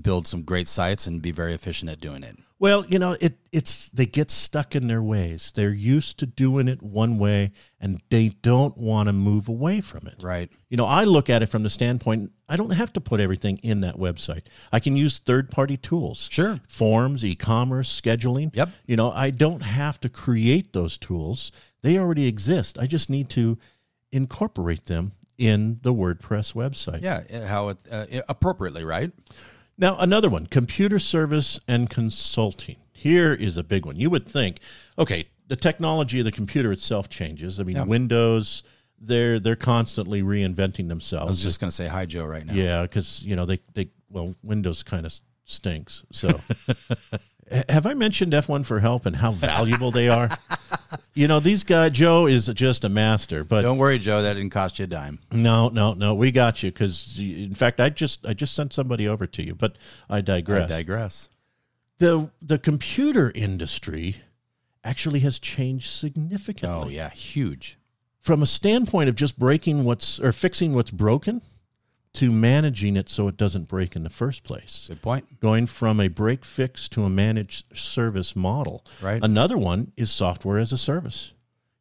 build 0.00 0.26
some 0.26 0.42
great 0.42 0.68
sites 0.68 1.06
and 1.06 1.22
be 1.22 1.30
very 1.30 1.54
efficient 1.54 1.90
at 1.90 2.00
doing 2.00 2.22
it. 2.22 2.36
Well, 2.60 2.84
you 2.86 2.98
know, 2.98 3.16
it 3.20 3.38
it's 3.52 3.90
they 3.90 4.06
get 4.06 4.30
stuck 4.30 4.74
in 4.74 4.88
their 4.88 5.02
ways. 5.02 5.52
They're 5.54 5.70
used 5.70 6.18
to 6.18 6.26
doing 6.26 6.66
it 6.66 6.82
one 6.82 7.18
way 7.18 7.52
and 7.80 8.00
they 8.10 8.30
don't 8.42 8.76
want 8.76 9.08
to 9.08 9.12
move 9.12 9.48
away 9.48 9.80
from 9.80 10.06
it. 10.08 10.16
Right. 10.20 10.50
You 10.68 10.76
know, 10.76 10.84
I 10.86 11.04
look 11.04 11.30
at 11.30 11.42
it 11.42 11.46
from 11.46 11.62
the 11.62 11.70
standpoint 11.70 12.32
I 12.48 12.56
don't 12.56 12.70
have 12.70 12.92
to 12.94 13.00
put 13.00 13.20
everything 13.20 13.58
in 13.58 13.82
that 13.82 13.96
website. 13.96 14.44
I 14.72 14.80
can 14.80 14.96
use 14.96 15.18
third-party 15.18 15.76
tools. 15.76 16.28
Sure. 16.32 16.60
Forms, 16.66 17.24
e-commerce, 17.24 18.00
scheduling. 18.00 18.56
Yep. 18.56 18.70
You 18.86 18.96
know, 18.96 19.12
I 19.12 19.30
don't 19.30 19.62
have 19.62 20.00
to 20.00 20.08
create 20.08 20.72
those 20.72 20.96
tools. 20.96 21.52
They 21.82 21.98
already 21.98 22.26
exist. 22.26 22.78
I 22.78 22.86
just 22.86 23.10
need 23.10 23.28
to 23.30 23.58
incorporate 24.12 24.86
them 24.86 25.12
in 25.36 25.78
the 25.82 25.92
WordPress 25.92 26.54
website. 26.54 27.02
Yeah, 27.02 27.46
how 27.46 27.68
it, 27.68 27.78
uh, 27.90 28.06
appropriately, 28.28 28.82
right? 28.82 29.12
Now, 29.78 29.96
another 29.98 30.28
one 30.28 30.46
computer 30.46 30.98
service 30.98 31.58
and 31.68 31.88
consulting. 31.88 32.76
Here 32.92 33.32
is 33.32 33.56
a 33.56 33.62
big 33.62 33.86
one. 33.86 33.96
You 33.96 34.10
would 34.10 34.26
think, 34.26 34.58
okay, 34.98 35.28
the 35.46 35.54
technology 35.56 36.18
of 36.18 36.24
the 36.24 36.32
computer 36.32 36.72
itself 36.72 37.08
changes. 37.08 37.60
I 37.60 37.62
mean, 37.62 37.76
Yeah. 37.76 37.84
Windows, 37.84 38.64
they're 39.00 39.38
they're 39.38 39.54
constantly 39.56 40.22
reinventing 40.22 40.88
themselves. 40.88 41.22
I 41.24 41.28
was 41.28 41.40
just 41.40 41.60
going 41.60 41.70
to 41.70 41.74
say 41.76 41.86
hi, 41.86 42.04
Joe, 42.06 42.24
right 42.26 42.44
now. 42.44 42.52
yeah, 42.52 42.82
because 42.82 43.22
you 43.22 43.36
know 43.36 43.46
they 43.46 43.60
they 43.74 43.90
well, 44.10 44.34
Windows 44.42 44.82
kind 44.82 45.06
of 45.06 45.14
stinks. 45.44 46.04
So, 46.12 46.28
have 47.68 47.86
I 47.86 47.94
mentioned 47.94 48.32
F1 48.32 48.64
for 48.66 48.80
help 48.80 49.06
and 49.06 49.16
how 49.16 49.32
valuable 49.32 49.90
they 49.90 50.08
are? 50.08 50.28
You 51.14 51.26
know, 51.28 51.40
these 51.40 51.64
guys. 51.64 51.92
Joe 51.92 52.26
is 52.26 52.46
just 52.46 52.84
a 52.84 52.88
master, 52.88 53.42
but 53.44 53.62
Don't 53.62 53.78
worry, 53.78 53.98
Joe. 53.98 54.22
That 54.22 54.34
didn't 54.34 54.50
cost 54.50 54.78
you 54.78 54.84
a 54.84 54.86
dime. 54.86 55.18
no, 55.32 55.68
no, 55.68 55.92
no, 55.94 56.14
we 56.14 56.30
got 56.30 56.62
you. 56.62 56.70
Because 56.70 57.18
in 57.18 57.54
fact, 57.54 57.80
I 57.80 57.88
just 57.90 58.24
I 58.26 58.34
just 58.34 58.54
sent 58.54 58.72
somebody 58.72 59.08
over 59.08 59.26
to 59.26 59.42
you, 59.44 59.54
but 59.54 59.76
I 60.08 60.20
digress. 60.20 60.70
I 60.70 60.76
digress. 60.76 61.28
the 61.98 62.30
the 62.40 62.58
computer 62.58 63.32
industry 63.34 64.16
actually 64.84 65.20
has 65.20 65.38
changed 65.38 65.90
significantly 65.90 66.78
Oh 66.86 66.88
yeah, 66.88 67.10
huge. 67.10 67.78
from 68.20 68.40
a 68.42 68.46
standpoint 68.46 69.08
of 69.08 69.16
just 69.16 69.38
breaking 69.38 69.84
what's 69.84 70.20
or 70.20 70.30
fixing 70.32 70.72
what's 70.74 70.90
broken 70.92 71.42
to 72.14 72.30
managing 72.32 72.96
it 72.96 73.08
so 73.08 73.28
it 73.28 73.36
doesn't 73.36 73.68
break 73.68 73.94
in 73.96 74.02
the 74.02 74.10
first 74.10 74.42
place 74.44 74.86
Good 74.88 75.02
point. 75.02 75.40
going 75.40 75.66
from 75.66 76.00
a 76.00 76.08
break 76.08 76.44
fix 76.44 76.88
to 76.90 77.04
a 77.04 77.10
managed 77.10 77.76
service 77.76 78.34
model 78.34 78.84
Right. 79.02 79.22
another 79.22 79.56
one 79.58 79.92
is 79.96 80.10
software 80.10 80.58
as 80.58 80.72
a 80.72 80.78
service 80.78 81.32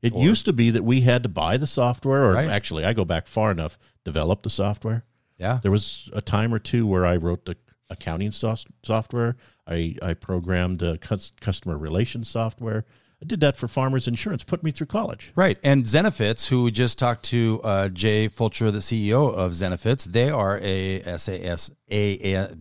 it 0.01 0.13
Or- 0.13 0.23
used 0.23 0.45
to 0.45 0.53
be 0.53 0.69
that 0.71 0.83
we 0.83 1.01
had 1.01 1.23
to 1.23 1.29
buy 1.29 1.57
the 1.57 1.67
software 1.67 2.23
or 2.25 2.33
Right. 2.33 2.49
actually 2.49 2.85
i 2.85 2.93
go 2.93 3.05
back 3.05 3.27
far 3.27 3.51
enough 3.51 3.77
develop 4.03 4.43
the 4.43 4.49
software 4.49 5.05
Yeah. 5.39 5.59
there 5.63 5.71
was 5.71 6.09
a 6.13 6.21
time 6.21 6.53
or 6.53 6.59
two 6.59 6.85
where 6.87 7.05
I 7.05 7.15
wrote 7.15 7.45
the 7.45 7.55
accounting 7.89 8.31
software. 8.31 9.37
I, 9.65 9.95
I 10.01 10.13
programmed 10.13 10.79
the 10.79 10.97
cus- 10.97 11.31
customer 11.39 11.77
relations 11.77 12.27
software. 12.27 12.83
I 13.21 13.25
did 13.25 13.39
that 13.39 13.57
for 13.57 13.67
Farmers 13.67 14.07
Insurance. 14.07 14.43
Put 14.43 14.63
me 14.63 14.69
through 14.71 14.87
college. 14.87 15.31
Right. 15.35 15.57
And 15.63 15.85
Zenefits, 15.85 16.49
who 16.49 16.63
we 16.63 16.71
just 16.71 16.99
talked 16.99 17.23
to 17.25 17.59
uh, 17.63 17.89
Jay 17.89 18.27
Fulcher, 18.27 18.69
the 18.69 18.79
CEO 18.79 19.33
of 19.33 19.53
Zenefits, 19.53 20.03
they 20.05 20.29
are 20.29 20.59
a 20.61 21.01
SAS, 21.17 21.71
a, 21.89 22.33
a, 22.35 22.55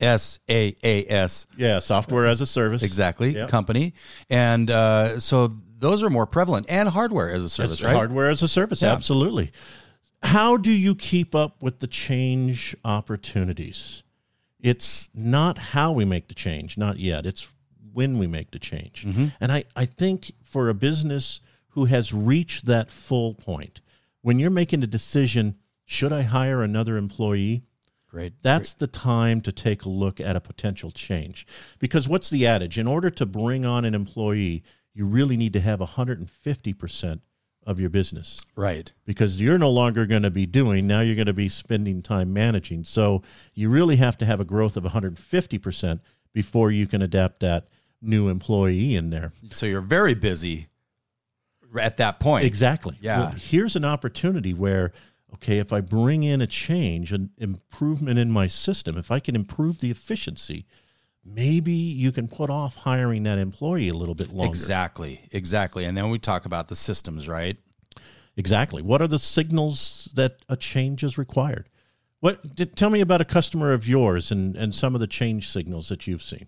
SaaS 0.00 1.46
Yeah, 1.56 1.78
software 1.78 2.26
as 2.26 2.40
a 2.40 2.46
service. 2.46 2.82
exactly 2.82 3.30
Yep. 3.34 3.48
company. 3.48 3.94
And 4.28 4.70
uh, 4.70 5.20
so 5.20 5.52
those 5.78 6.02
are 6.02 6.10
more 6.10 6.26
prevalent 6.26 6.66
and 6.68 6.88
hardware 6.88 7.30
as 7.30 7.44
a 7.44 7.48
service, 7.50 7.74
As 7.80 7.84
right? 7.84 7.94
Hardware 7.94 8.28
as 8.28 8.42
a 8.42 8.48
service. 8.48 8.82
Yeah. 8.82 8.92
Absolutely. 8.92 9.52
How 10.22 10.56
do 10.56 10.72
you 10.72 10.94
keep 10.96 11.34
up 11.34 11.62
with 11.62 11.78
the 11.80 11.86
change 11.86 12.74
opportunities? 12.84 14.02
It's 14.60 15.10
not 15.14 15.58
how 15.58 15.92
we 15.92 16.04
make 16.04 16.28
the 16.28 16.34
change, 16.34 16.76
not 16.76 16.98
yet. 16.98 17.24
It's 17.24 17.48
when 17.96 18.18
we 18.18 18.26
make 18.26 18.50
the 18.50 18.58
change. 18.58 19.06
Mm-hmm. 19.06 19.26
And 19.40 19.50
I, 19.50 19.64
I 19.74 19.86
think 19.86 20.32
for 20.42 20.68
a 20.68 20.74
business 20.74 21.40
who 21.70 21.86
has 21.86 22.12
reached 22.12 22.66
that 22.66 22.90
full 22.90 23.32
point, 23.32 23.80
when 24.20 24.38
you're 24.38 24.50
making 24.50 24.82
a 24.82 24.86
decision, 24.86 25.54
should 25.86 26.12
I 26.12 26.22
hire 26.22 26.62
another 26.62 26.98
employee? 26.98 27.62
Great. 28.10 28.34
That's 28.42 28.74
the 28.74 28.86
time 28.86 29.40
to 29.40 29.50
take 29.50 29.84
a 29.84 29.88
look 29.88 30.20
at 30.20 30.36
a 30.36 30.40
potential 30.40 30.90
change. 30.90 31.46
Because 31.78 32.06
what's 32.06 32.28
the 32.28 32.46
adage? 32.46 32.78
In 32.78 32.86
order 32.86 33.08
to 33.08 33.24
bring 33.24 33.64
on 33.64 33.86
an 33.86 33.94
employee, 33.94 34.62
you 34.92 35.06
really 35.06 35.38
need 35.38 35.54
to 35.54 35.60
have 35.60 35.80
150% 35.80 37.20
of 37.66 37.80
your 37.80 37.90
business 37.90 38.40
Right. 38.54 38.92
because 39.06 39.40
you're 39.40 39.58
no 39.58 39.70
longer 39.70 40.06
going 40.06 40.22
to 40.22 40.30
be 40.30 40.46
doing, 40.46 40.86
now 40.86 41.00
you're 41.00 41.16
going 41.16 41.26
to 41.26 41.32
be 41.32 41.48
spending 41.48 42.00
time 42.02 42.32
managing. 42.32 42.84
So 42.84 43.22
you 43.54 43.70
really 43.70 43.96
have 43.96 44.16
to 44.18 44.26
have 44.26 44.38
a 44.38 44.44
growth 44.44 44.76
of 44.76 44.84
150% 44.84 46.00
before 46.32 46.70
you 46.70 46.86
can 46.86 47.02
adapt 47.02 47.40
that 47.40 47.66
new 48.00 48.28
employee 48.28 48.94
in 48.94 49.10
there. 49.10 49.32
So 49.52 49.66
you're 49.66 49.80
very 49.80 50.14
busy 50.14 50.68
at 51.78 51.96
that 51.98 52.20
point. 52.20 52.44
Exactly. 52.44 52.96
Yeah. 53.00 53.18
Well, 53.18 53.30
here's 53.30 53.76
an 53.76 53.84
opportunity 53.84 54.54
where, 54.54 54.92
okay, 55.34 55.58
if 55.58 55.72
I 55.72 55.80
bring 55.80 56.22
in 56.22 56.40
a 56.40 56.46
change, 56.46 57.12
an 57.12 57.30
improvement 57.38 58.18
in 58.18 58.30
my 58.30 58.46
system, 58.46 58.96
if 58.96 59.10
I 59.10 59.20
can 59.20 59.34
improve 59.34 59.80
the 59.80 59.90
efficiency, 59.90 60.66
maybe 61.24 61.72
you 61.72 62.12
can 62.12 62.28
put 62.28 62.50
off 62.50 62.76
hiring 62.76 63.24
that 63.24 63.38
employee 63.38 63.88
a 63.88 63.94
little 63.94 64.14
bit 64.14 64.32
longer. 64.32 64.48
Exactly. 64.48 65.28
Exactly. 65.32 65.84
And 65.84 65.96
then 65.96 66.08
we 66.10 66.18
talk 66.18 66.46
about 66.46 66.68
the 66.68 66.76
systems, 66.76 67.28
right? 67.28 67.56
Exactly. 68.36 68.82
What 68.82 69.02
are 69.02 69.08
the 69.08 69.18
signals 69.18 70.08
that 70.14 70.36
a 70.48 70.56
change 70.56 71.02
is 71.02 71.18
required? 71.18 71.68
What 72.20 72.54
did, 72.54 72.76
tell 72.76 72.90
me 72.90 73.00
about 73.00 73.20
a 73.20 73.24
customer 73.24 73.72
of 73.72 73.88
yours 73.88 74.30
and, 74.30 74.56
and 74.56 74.74
some 74.74 74.94
of 74.94 75.00
the 75.00 75.06
change 75.06 75.48
signals 75.48 75.88
that 75.88 76.06
you've 76.06 76.22
seen. 76.22 76.46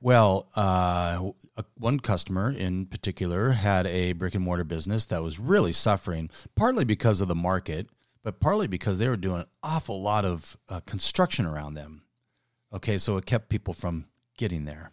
Well, 0.00 0.48
uh, 0.54 1.30
one 1.76 1.98
customer 1.98 2.52
in 2.52 2.86
particular 2.86 3.50
had 3.50 3.86
a 3.88 4.12
brick 4.12 4.34
and 4.34 4.44
mortar 4.44 4.64
business 4.64 5.06
that 5.06 5.22
was 5.22 5.40
really 5.40 5.72
suffering, 5.72 6.30
partly 6.54 6.84
because 6.84 7.20
of 7.20 7.26
the 7.26 7.34
market, 7.34 7.88
but 8.22 8.38
partly 8.38 8.68
because 8.68 8.98
they 8.98 9.08
were 9.08 9.16
doing 9.16 9.40
an 9.40 9.46
awful 9.62 10.00
lot 10.00 10.24
of 10.24 10.56
uh, 10.68 10.80
construction 10.80 11.46
around 11.46 11.74
them. 11.74 12.02
Okay, 12.72 12.96
so 12.98 13.16
it 13.16 13.26
kept 13.26 13.48
people 13.48 13.74
from 13.74 14.06
getting 14.36 14.66
there, 14.66 14.92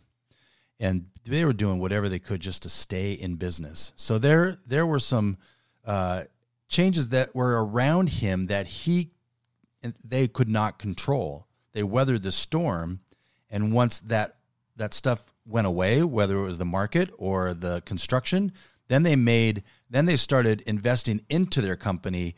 and 0.79 1.05
they 1.23 1.45
were 1.45 1.53
doing 1.53 1.77
whatever 1.77 2.09
they 2.09 2.19
could 2.19 2.39
just 2.39 2.63
to 2.63 2.69
stay 2.69 3.11
in 3.11 3.35
business. 3.35 3.93
So 3.95 4.17
there, 4.17 4.57
there 4.65 4.87
were 4.87 4.99
some 4.99 5.37
uh, 5.85 6.23
changes 6.67 7.09
that 7.09 7.35
were 7.35 7.63
around 7.63 8.09
him 8.09 8.45
that 8.45 8.65
he 8.67 9.11
and 9.83 9.93
they 10.03 10.27
could 10.27 10.49
not 10.49 10.79
control. 10.79 11.45
They 11.73 11.83
weathered 11.83 12.23
the 12.23 12.31
storm, 12.31 13.01
and 13.51 13.71
once 13.71 13.99
that 13.99 14.37
that 14.75 14.93
stuff 14.93 15.31
went 15.45 15.67
away, 15.67 16.03
whether 16.03 16.37
it 16.37 16.43
was 16.43 16.57
the 16.57 16.65
market 16.65 17.09
or 17.17 17.53
the 17.53 17.81
construction, 17.81 18.51
then 18.87 19.03
they 19.03 19.15
made 19.15 19.63
then 19.89 20.05
they 20.05 20.17
started 20.17 20.61
investing 20.61 21.21
into 21.29 21.61
their 21.61 21.75
company 21.75 22.35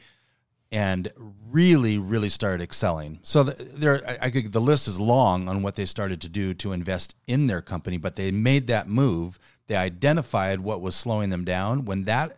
and 0.71 1.11
really 1.49 1.97
really 1.97 2.29
started 2.29 2.61
excelling. 2.61 3.19
So 3.23 3.43
the, 3.43 3.63
there 3.63 4.17
I, 4.21 4.29
could 4.29 4.51
the 4.51 4.61
list 4.61 4.87
is 4.87 4.99
long 4.99 5.47
on 5.47 5.61
what 5.61 5.75
they 5.75 5.85
started 5.85 6.21
to 6.21 6.29
do 6.29 6.53
to 6.55 6.73
invest 6.73 7.15
in 7.25 7.47
their 7.47 7.61
company, 7.61 7.97
but 7.97 8.15
they 8.15 8.31
made 8.31 8.67
that 8.67 8.87
move. 8.87 9.39
They 9.67 9.75
identified 9.75 10.59
what 10.59 10.81
was 10.81 10.95
slowing 10.95 11.29
them 11.29 11.45
down. 11.45 11.85
When 11.85 12.03
that 12.03 12.37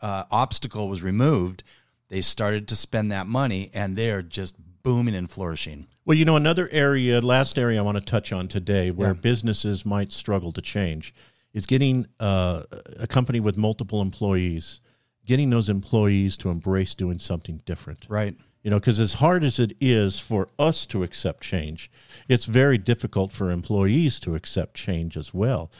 uh, 0.00 0.24
obstacle 0.30 0.88
was 0.88 1.02
removed, 1.02 1.62
they 2.08 2.20
started 2.20 2.68
to 2.68 2.76
spend 2.76 3.12
that 3.12 3.26
money 3.26 3.70
and 3.72 3.96
they 3.96 4.10
are 4.10 4.22
just 4.22 4.54
booming 4.82 5.14
and 5.14 5.30
flourishing. 5.30 5.86
Well, 6.04 6.16
you 6.16 6.24
know, 6.24 6.36
another 6.36 6.68
area, 6.72 7.20
last 7.20 7.58
area 7.58 7.78
I 7.78 7.82
want 7.82 7.98
to 7.98 8.04
touch 8.04 8.32
on 8.32 8.48
today 8.48 8.90
where 8.90 9.14
businesses 9.14 9.86
might 9.86 10.12
struggle 10.12 10.52
to 10.52 10.62
change 10.62 11.14
is 11.52 11.66
getting 11.66 12.06
uh, 12.18 12.62
a 12.98 13.06
company 13.06 13.40
with 13.40 13.56
multiple 13.56 14.00
employees, 14.00 14.80
getting 15.26 15.50
those 15.50 15.68
employees 15.68 16.36
to 16.38 16.50
embrace 16.50 16.94
doing 16.94 17.18
something 17.18 17.60
different. 17.64 18.06
Right. 18.08 18.36
You 18.62 18.70
know, 18.70 18.78
because 18.78 18.98
as 18.98 19.14
hard 19.14 19.42
as 19.42 19.58
it 19.58 19.76
is 19.80 20.20
for 20.20 20.48
us 20.58 20.84
to 20.86 21.02
accept 21.02 21.42
change, 21.42 21.90
it's 22.28 22.44
very 22.44 22.76
difficult 22.76 23.32
for 23.32 23.50
employees 23.50 24.20
to 24.20 24.34
accept 24.34 24.74
change 24.74 25.16
as 25.16 25.32
well. 25.32 25.70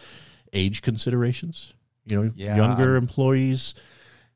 Age 0.52 0.80
considerations, 0.82 1.74
you 2.06 2.16
know, 2.16 2.32
Yeah, 2.34 2.56
younger 2.56 2.96
employees, 2.96 3.74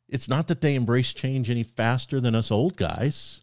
it's 0.09 0.29
not 0.29 0.49
that 0.49 0.61
they 0.61 0.75
embrace 0.75 1.13
change 1.13 1.49
any 1.49 1.63
faster 1.63 2.21
than 2.21 2.35
us 2.35 2.51
old 2.51 2.77
guys, 2.77 3.41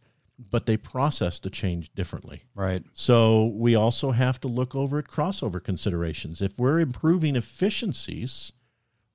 but 0.50 0.66
they 0.66 0.78
process 0.78 1.40
the 1.40 1.50
change 1.50 1.94
differently. 1.94 2.44
Right. 2.56 2.84
So 2.94 3.46
we 3.56 3.76
also 3.76 4.12
have 4.12 4.40
to 4.42 4.48
look 4.48 4.76
over 4.76 5.00
at 5.00 5.08
crossover 5.08 5.64
considerations. 5.64 6.42
If 6.42 6.58
we're 6.58 6.80
improving 6.80 7.36
efficiencies, 7.36 8.52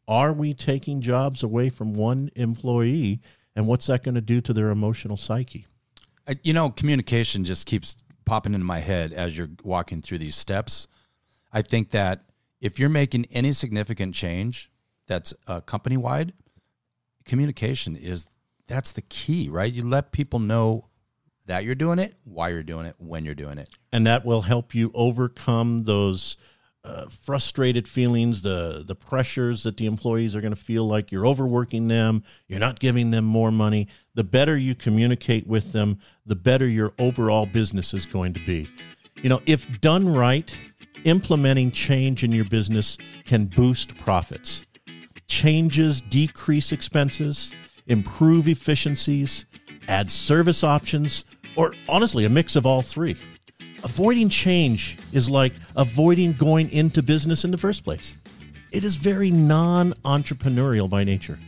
are 0.09 0.33
we 0.33 0.55
taking 0.55 1.01
jobs 1.01 1.43
away 1.43 1.71
from 1.71 1.95
one 1.95 2.31
employee? 2.37 3.21
And 3.55 3.67
what's 3.67 3.87
that 3.87 4.05
going 4.05 4.15
to 4.15 4.21
do 4.21 4.41
to 4.43 4.53
their 4.53 4.71
emotional 4.71 5.17
psyche? 5.17 5.67
You 6.43 6.53
know, 6.53 6.71
communication 6.71 7.45
just 7.45 7.67
keeps 7.67 7.97
popping 8.25 8.55
into 8.55 8.67
my 8.67 8.81
head 8.81 9.13
as 9.13 9.37
you're 9.37 9.51
walking 9.63 10.03
through 10.03 10.19
these 10.19 10.37
steps. 10.37 10.89
I 11.53 11.63
think 11.63 11.91
that 11.91 12.25
if 12.61 12.79
you're 12.79 12.89
making 12.89 13.27
any 13.31 13.53
significant 13.53 14.15
change 14.15 14.71
that's 15.07 15.33
uh, 15.47 15.61
company 15.61 15.97
wide, 15.97 16.33
communication 17.25 17.97
is 17.97 18.29
that's 18.67 18.93
the 18.93 19.03
key, 19.03 19.49
right? 19.49 19.73
You 19.73 19.85
let 19.85 20.13
people 20.13 20.39
know 20.39 20.89
that 21.47 21.65
you're 21.65 21.75
doing 21.75 21.99
it, 21.99 22.15
why 22.25 22.51
you're 22.51 22.63
doing 22.63 22.87
it, 22.87 22.95
when 22.99 23.25
you're 23.25 23.35
doing 23.35 23.59
it. 23.59 23.69
And 23.93 24.07
that 24.07 24.25
will 24.25 24.43
help 24.43 24.75
you 24.75 24.91
overcome 24.95 25.85
those 25.85 26.37
uh, 26.87 27.07
frustrated 27.09 27.89
feelings, 27.89 28.43
the 28.43 28.85
the 28.87 28.95
pressures 28.95 29.65
that 29.65 29.77
the 29.77 29.87
employees 29.87 30.37
are 30.37 30.41
going 30.41 30.55
to 30.55 30.61
feel 30.61 30.87
like 30.87 31.11
you're 31.11 31.27
overworking 31.27 31.89
them, 31.89 32.23
you're 32.47 32.61
not 32.61 32.79
giving 32.79 33.11
them 33.11 33.25
more 33.25 33.51
money. 33.51 33.89
The 34.15 34.23
better 34.23 34.57
you 34.57 34.77
communicate 34.77 35.49
with 35.49 35.73
them, 35.73 35.99
the 36.25 36.37
better 36.37 36.67
your 36.67 36.93
overall 36.99 37.45
business 37.45 37.93
is 37.93 38.07
going 38.07 38.35
to 38.35 38.41
be. 38.41 38.69
You 39.17 39.29
know, 39.29 39.43
if 39.47 39.81
done 39.81 40.13
right, 40.13 40.57
implementing 41.05 41.73
change 41.73 42.23
in 42.23 42.31
your 42.31 42.45
business 42.45 42.99
can 43.25 43.47
boost 43.47 43.97
profits. 43.97 44.65
Changes 45.27 46.01
decrease 46.01 46.71
expenses, 46.71 47.51
improve 47.89 48.47
efficiencies, 48.47 49.47
add 49.89 50.09
service 50.09 50.63
options, 50.63 51.25
or 51.57 51.75
honestly, 51.89 52.25
a 52.25 52.29
mix 52.29 52.55
of 52.57 52.67
all 52.67 52.83
three. 52.83 53.17
Avoiding 53.83 54.29
change 54.29 54.99
is 55.13 55.29
like 55.29 55.53
avoiding 55.77 56.33
going 56.35 56.71
into 56.71 57.03
business 57.03 57.45
in 57.45 57.51
the 57.51 57.59
first 57.59 57.85
place. 57.85 58.15
It 58.73 58.85
is 58.85 58.97
very 58.97 59.31
non 59.31 59.93
entrepreneurial 60.05 60.89
by 60.89 61.05
nature. 61.05 61.39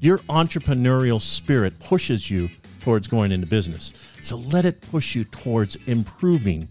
Your 0.00 0.18
entrepreneurial 0.20 1.20
spirit 1.20 1.78
pushes 1.80 2.30
you 2.30 2.50
towards 2.80 3.08
going 3.08 3.32
into 3.32 3.46
business. 3.46 3.92
So 4.20 4.36
let 4.36 4.64
it 4.64 4.80
push 4.80 5.14
you 5.14 5.24
towards 5.24 5.76
improving 5.86 6.68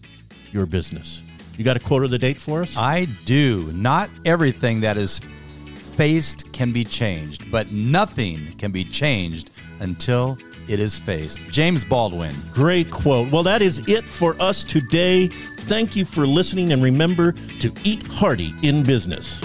your 0.52 0.66
business. 0.66 1.22
You 1.56 1.64
got 1.64 1.76
a 1.76 1.80
quote 1.80 2.04
of 2.04 2.10
the 2.10 2.18
date 2.18 2.38
for 2.38 2.62
us? 2.62 2.76
I 2.76 3.06
do. 3.26 3.70
Not 3.72 4.10
everything 4.24 4.80
that 4.80 4.96
is 4.96 5.18
faced 5.18 6.52
can 6.52 6.72
be 6.72 6.84
changed, 6.84 7.50
but 7.50 7.70
nothing 7.70 8.56
can 8.58 8.72
be 8.72 8.84
changed 8.84 9.50
until 9.80 10.38
it 10.70 10.78
is 10.78 10.98
faced. 10.98 11.38
James 11.48 11.82
Baldwin. 11.82 12.34
Great 12.52 12.90
quote. 12.90 13.30
Well, 13.32 13.42
that 13.42 13.60
is 13.60 13.86
it 13.88 14.08
for 14.08 14.40
us 14.40 14.62
today. 14.62 15.26
Thank 15.26 15.96
you 15.96 16.04
for 16.04 16.26
listening, 16.26 16.72
and 16.72 16.82
remember 16.82 17.32
to 17.58 17.72
eat 17.84 18.06
hearty 18.06 18.54
in 18.62 18.84
business. 18.84 19.40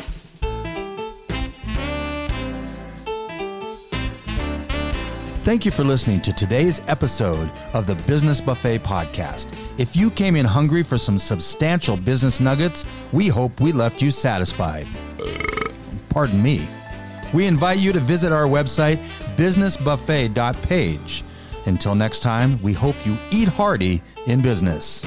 Thank 5.45 5.63
you 5.63 5.71
for 5.71 5.83
listening 5.83 6.21
to 6.21 6.33
today's 6.33 6.81
episode 6.87 7.51
of 7.73 7.85
the 7.85 7.93
Business 7.93 8.41
Buffet 8.41 8.79
Podcast. 8.79 9.47
If 9.77 9.95
you 9.95 10.09
came 10.09 10.35
in 10.35 10.45
hungry 10.45 10.81
for 10.81 10.97
some 10.97 11.19
substantial 11.19 11.97
business 11.97 12.39
nuggets, 12.39 12.83
we 13.11 13.27
hope 13.27 13.59
we 13.59 13.71
left 13.71 14.01
you 14.01 14.09
satisfied. 14.09 14.87
Pardon 16.09 16.41
me. 16.41 16.67
We 17.31 17.45
invite 17.45 17.77
you 17.77 17.91
to 17.91 17.99
visit 17.99 18.31
our 18.31 18.45
website, 18.45 18.97
businessbuffet.page. 19.37 21.23
Until 21.65 21.95
next 21.95 22.19
time, 22.19 22.61
we 22.61 22.73
hope 22.73 22.95
you 23.05 23.17
eat 23.31 23.47
hearty 23.47 24.01
in 24.27 24.41
business. 24.41 25.03